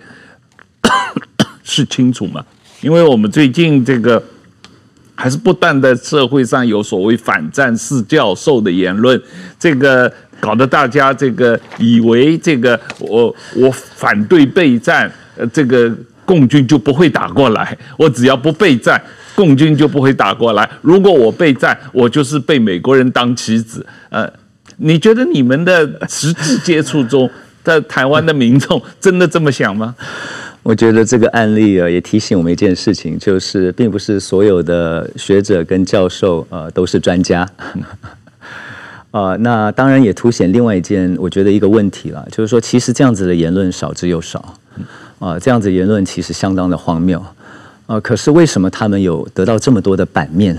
[1.78, 2.44] 是清楚吗？
[2.80, 4.20] 因为我们最近这个
[5.14, 9.20] 还是不断的社会上有所谓反战四教授的言论，
[9.58, 15.92] 这个搞得大家这个以为这个我我反对备战，呃，这个
[16.24, 19.00] 共军就不会打过来，我只要不备战，
[19.36, 20.68] 共军就不会打过来。
[20.82, 24.28] 如果我备战，我就是被美国人当棋子，呃。
[24.80, 27.28] 你觉得你们的实际接触中，
[27.64, 29.92] 在台湾的民众真的这么想吗？
[30.68, 37.48] 我觉得这个案例啊，也提醒我们一件事情，就是并不是所有的学者跟教授呃都是专家。
[39.12, 44.56] 呃，那当然也凸显另外一件，我觉得一个问题了，就是说，其实这样子的言论少之又少。
[45.18, 47.24] 啊，这样子言论其实相当的荒谬。
[47.88, 50.54] 呃，可是为什么他们有得到这么多的版面？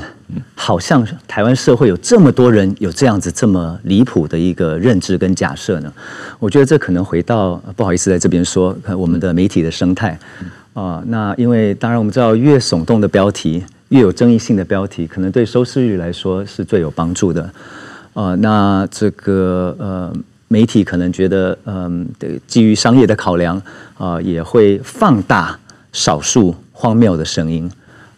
[0.56, 5.94] 好像台湾社会有这么多人有这样子这么离谱的一个认知跟假设呢？
[6.40, 10.18] 我觉得这可能回到不好意思在这边说，我们的媒体的生态
[10.74, 11.04] 啊、呃。
[11.06, 17.44] 那因为当然我们知道，越耸动的标题，越有争议性的标题，可能对收视率来说是最有帮助的。
[18.16, 20.12] 啊、呃，那这个呃，
[20.48, 23.56] 媒体可能觉得，嗯、呃，基于商业的考量
[24.00, 25.56] 啊、呃，也会放大
[25.92, 26.56] 少数。
[26.82, 27.70] 荒谬的声音，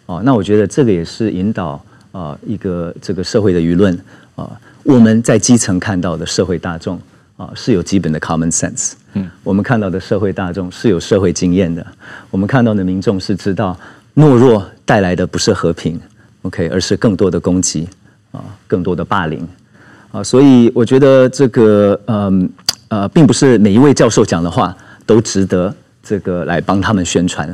[0.06, 1.70] 哦，那我觉得这个也是引导
[2.12, 3.92] 啊、呃、一个这个社会的舆论
[4.36, 4.50] 啊、呃，
[4.84, 6.94] 我们在基层看到的社会大众
[7.36, 11.84] 啊、呃、是有基本的 common sense，嗯，我们看到的社会大众是有社会经验的，
[12.30, 13.76] 我们看到的民众是知道
[14.14, 16.00] 懦弱带来的不是和平
[16.42, 17.88] ，OK，而是更多的攻击
[18.30, 19.40] 啊、呃，更多的霸凌。
[20.12, 22.48] 啊、呃，所以我觉得这个嗯
[22.90, 27.52] 呃，呃，并不是每一位教授讲的话都值得这个来帮他们宣传。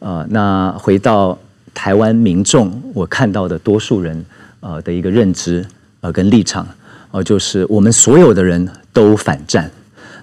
[0.00, 1.38] 呃，那回到
[1.74, 4.24] 台湾民众，我看到的多数人
[4.60, 5.64] 呃的一个认知
[6.00, 6.66] 呃跟立场，
[7.10, 9.70] 呃就是我们所有的人都反战。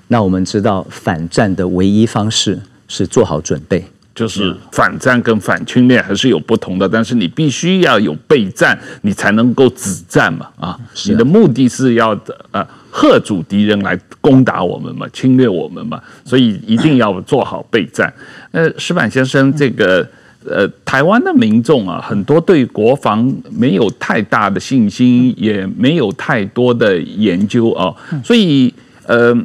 [0.08, 12.18] 那我们知道反战的唯一方式是做好准备，就是反战跟反侵略还是有不同的，但是你必须要有备战，你才能够止战嘛啊，你的目的是要
[12.52, 12.66] 呃
[12.98, 18.12] 吓阻敌人来攻打我们嘛，侵略我们嘛，所以一定要做好备战。
[18.52, 20.08] 呃，石板先生，这个
[20.50, 27.94] 呃，台湾的民众啊，很多对国防没有太大的信心，也没有太多的研究啊，
[28.24, 28.74] 所以
[29.06, 29.36] 呃，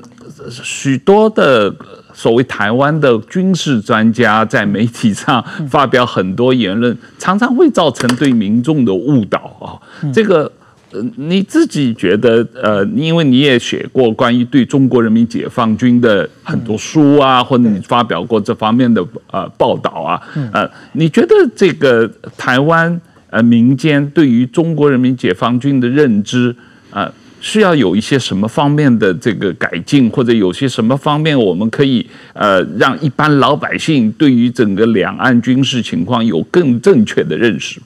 [0.49, 1.75] 许多的
[2.15, 9.75] 所谓台湾的军事专家在媒体上发表很多言论，常常会造成对民众的误导啊，
[10.15, 10.51] 这个。
[10.93, 20.21] 呃，你自己觉得，呃，因为你也写过关于对中国人民解放军的很多书啊，或者你发表过这方面的呃报道啊，
[20.53, 26.51] 呃，你觉得这个台湾呃民间对于中国人民解放军的认知
[26.91, 37.81] 啊，呃，需要有一些什么方面的这个改进，或者有些什么方面我们可以呃让一般老百姓对于整个两岸军事情况有更正确的认识？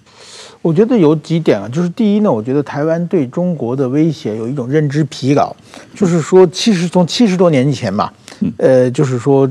[0.65, 5.55] 我觉得有几点啊，就是第一呢，我觉得台湾对中国的威胁有一种认知疲劳，
[5.95, 8.11] 就是说，其实从七十多年前吧，
[8.57, 9.47] 呃，就是说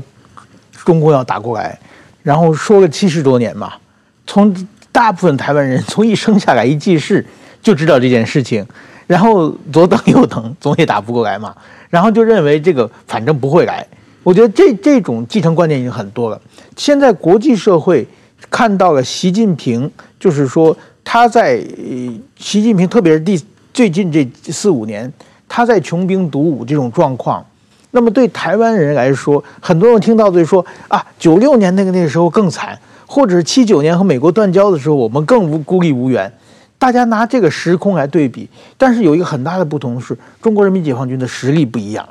[0.72, 1.78] 中共要打过来，
[2.24, 3.74] 然后说了七十多年嘛，
[4.26, 4.52] 从
[4.90, 7.24] 大部分台湾人从一生下来一记事
[7.62, 8.66] 就知道这件事情，
[9.06, 11.54] 然后左等右等总也打不过来嘛，
[11.90, 13.86] 然后就认为这个反正不会来。
[14.24, 16.40] 我觉得这这种继承观念已经很多了。
[16.76, 18.04] 现在国际社会
[18.50, 19.88] 看到了习近平，
[20.18, 20.76] 就是说。
[21.04, 21.62] 他在
[22.36, 23.40] 习近平，特别是第
[23.72, 25.12] 最近这四五年，
[25.46, 27.44] 他在穷兵黩武这种状况，
[27.90, 32.76] 那么对台湾人来说，很多人听到就说啊，九六年那个那个时候更惨，
[33.06, 36.32] 或者是七九年和美国断交的时候，我们更无孤立无援。
[36.78, 42.06] 大家拿这个时空来对比，但是有一个很大的不同是，中国人民解放军的实力不一样。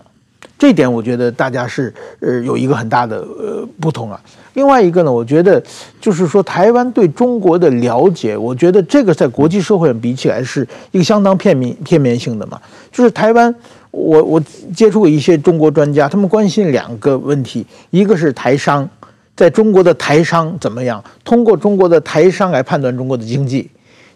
[0.58, 4.20] 这点我觉得大家是呃有一个很大的呃不同啊。
[4.54, 5.62] 另外一个呢，我觉得
[6.00, 12.60] 就是说台湾对中国的了解，我觉得这个在国际社会上比起来是一个相当片面片面性的嘛。
[12.92, 13.54] 就是台湾，
[13.92, 14.44] 我我
[14.76, 18.88] 接触过一些中国专家，他们关心两个问题，一个是台商，
[19.36, 23.68] 在中国的台商怎么样，通过中国的台商来判断中国的经济；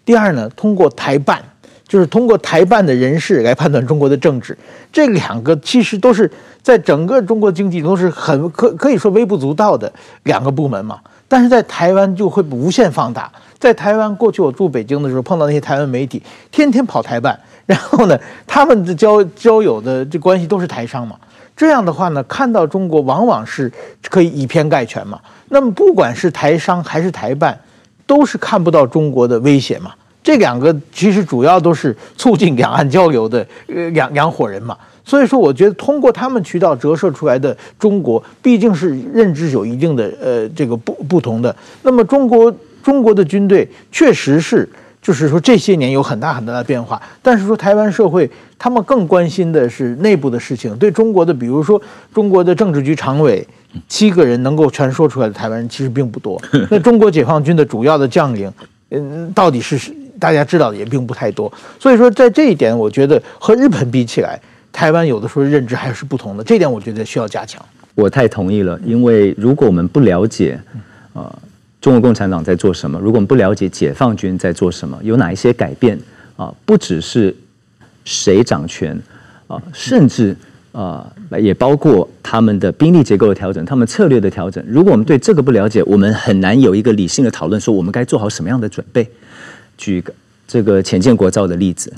[0.05, 1.41] 第二呢，通过台办。
[1.87, 4.57] 就是通过台办的人士来判断中国的政治，
[4.91, 6.29] 这两个其实都是
[6.61, 9.91] 在整个中国经济都是很可可以说微不足道的
[10.23, 10.99] 两个部门嘛。
[11.29, 13.31] 但是在台湾就会无限放大。
[13.59, 16.21] 在台湾过去我住北京的时候，碰到那些台湾媒体，
[16.51, 21.15] 天天跑台办，然后呢，他们的交交友的这关系都是台商嘛。
[21.55, 23.71] 这样的话呢，看到中国往往是
[24.09, 25.19] 可以以偏概全嘛。
[25.49, 27.59] 那么不管是台商还是台办，
[28.05, 29.91] 都是看不到中国的威胁嘛。
[30.27, 41.55] 这两个其实主要都是促进两岸交流的呃两两伙人嘛，所以说我觉得通过他们渠道折射出来的中国，毕竟是认知有一定的呃这个不不同的。
[41.81, 42.53] 那么中国
[42.83, 44.67] 中国的军队确实是
[45.01, 50.75] 就是说这些年有很大很大的变化，但是说台湾社会他们更关心的是内部的事情。
[50.75, 51.81] 对中国的，比如说
[52.13, 53.47] 中国的政治局常委
[53.87, 56.37] 七个人能够全说出来的台湾人其实并不多。
[56.69, 58.51] 那中国解放军的主要的将领，
[58.89, 59.95] 嗯，到底是谁？
[60.19, 64.39] 大家知道的也并不太多，所以说在这一点，我觉得和日本比起来，
[64.71, 67.63] 台湾有的时候认知还是不同的，这点我觉得需要加强。
[67.95, 70.59] 我太同意了，因为如果我们不了解，
[71.13, 71.39] 呃，
[71.79, 75.99] 中国共产党在做什么，如果我们不了解解放军在做什么，有哪一些改变
[76.35, 77.35] 啊，不只是
[78.05, 78.99] 谁掌权
[79.47, 80.35] 啊，甚至。
[80.73, 84.63] 啊、也包括他们的兵力结构的调整，他们策略的调整。
[84.67, 89.09] 如果我们对这个不了解，我们很难有一个理性的讨论，说我们该做好什么样的准备。
[89.77, 90.13] 举一个
[90.47, 91.93] 这个浅见国造的例子，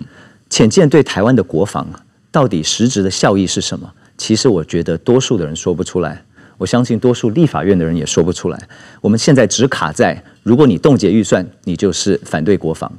[0.50, 1.88] 浅见对台湾的国防
[2.32, 3.92] 到底实质的效益是什么？
[4.18, 6.24] 其实我觉得多数的人说不出来，
[6.58, 8.68] 我相信多数立法院的人也说不出来。
[9.02, 12.92] 我们现在只卡在，如果你冻结预算，你就是反对国防。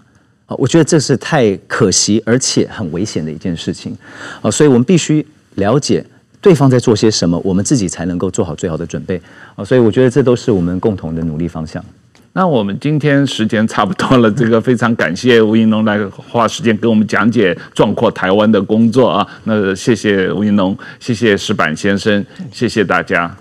[0.46, 3.96] 啊，我觉得这是太可惜，而且很危险的一件事情。
[4.40, 5.24] 啊，所以我们必须。
[5.56, 6.02] 了解
[6.40, 9.20] 对方在做些什么，我们自己才能够做好最好的准备
[9.56, 9.64] 啊！
[9.64, 11.84] 所以我觉得这都是我们共同的努力方向。
[12.32, 19.26] 那我们今天时间差不多了，这个非常感谢吴云龙来花时间给我们讲解壮阔台湾的工作啊！
[19.44, 23.36] 那谢谢吴云龙，谢谢石板先生，谢谢大家。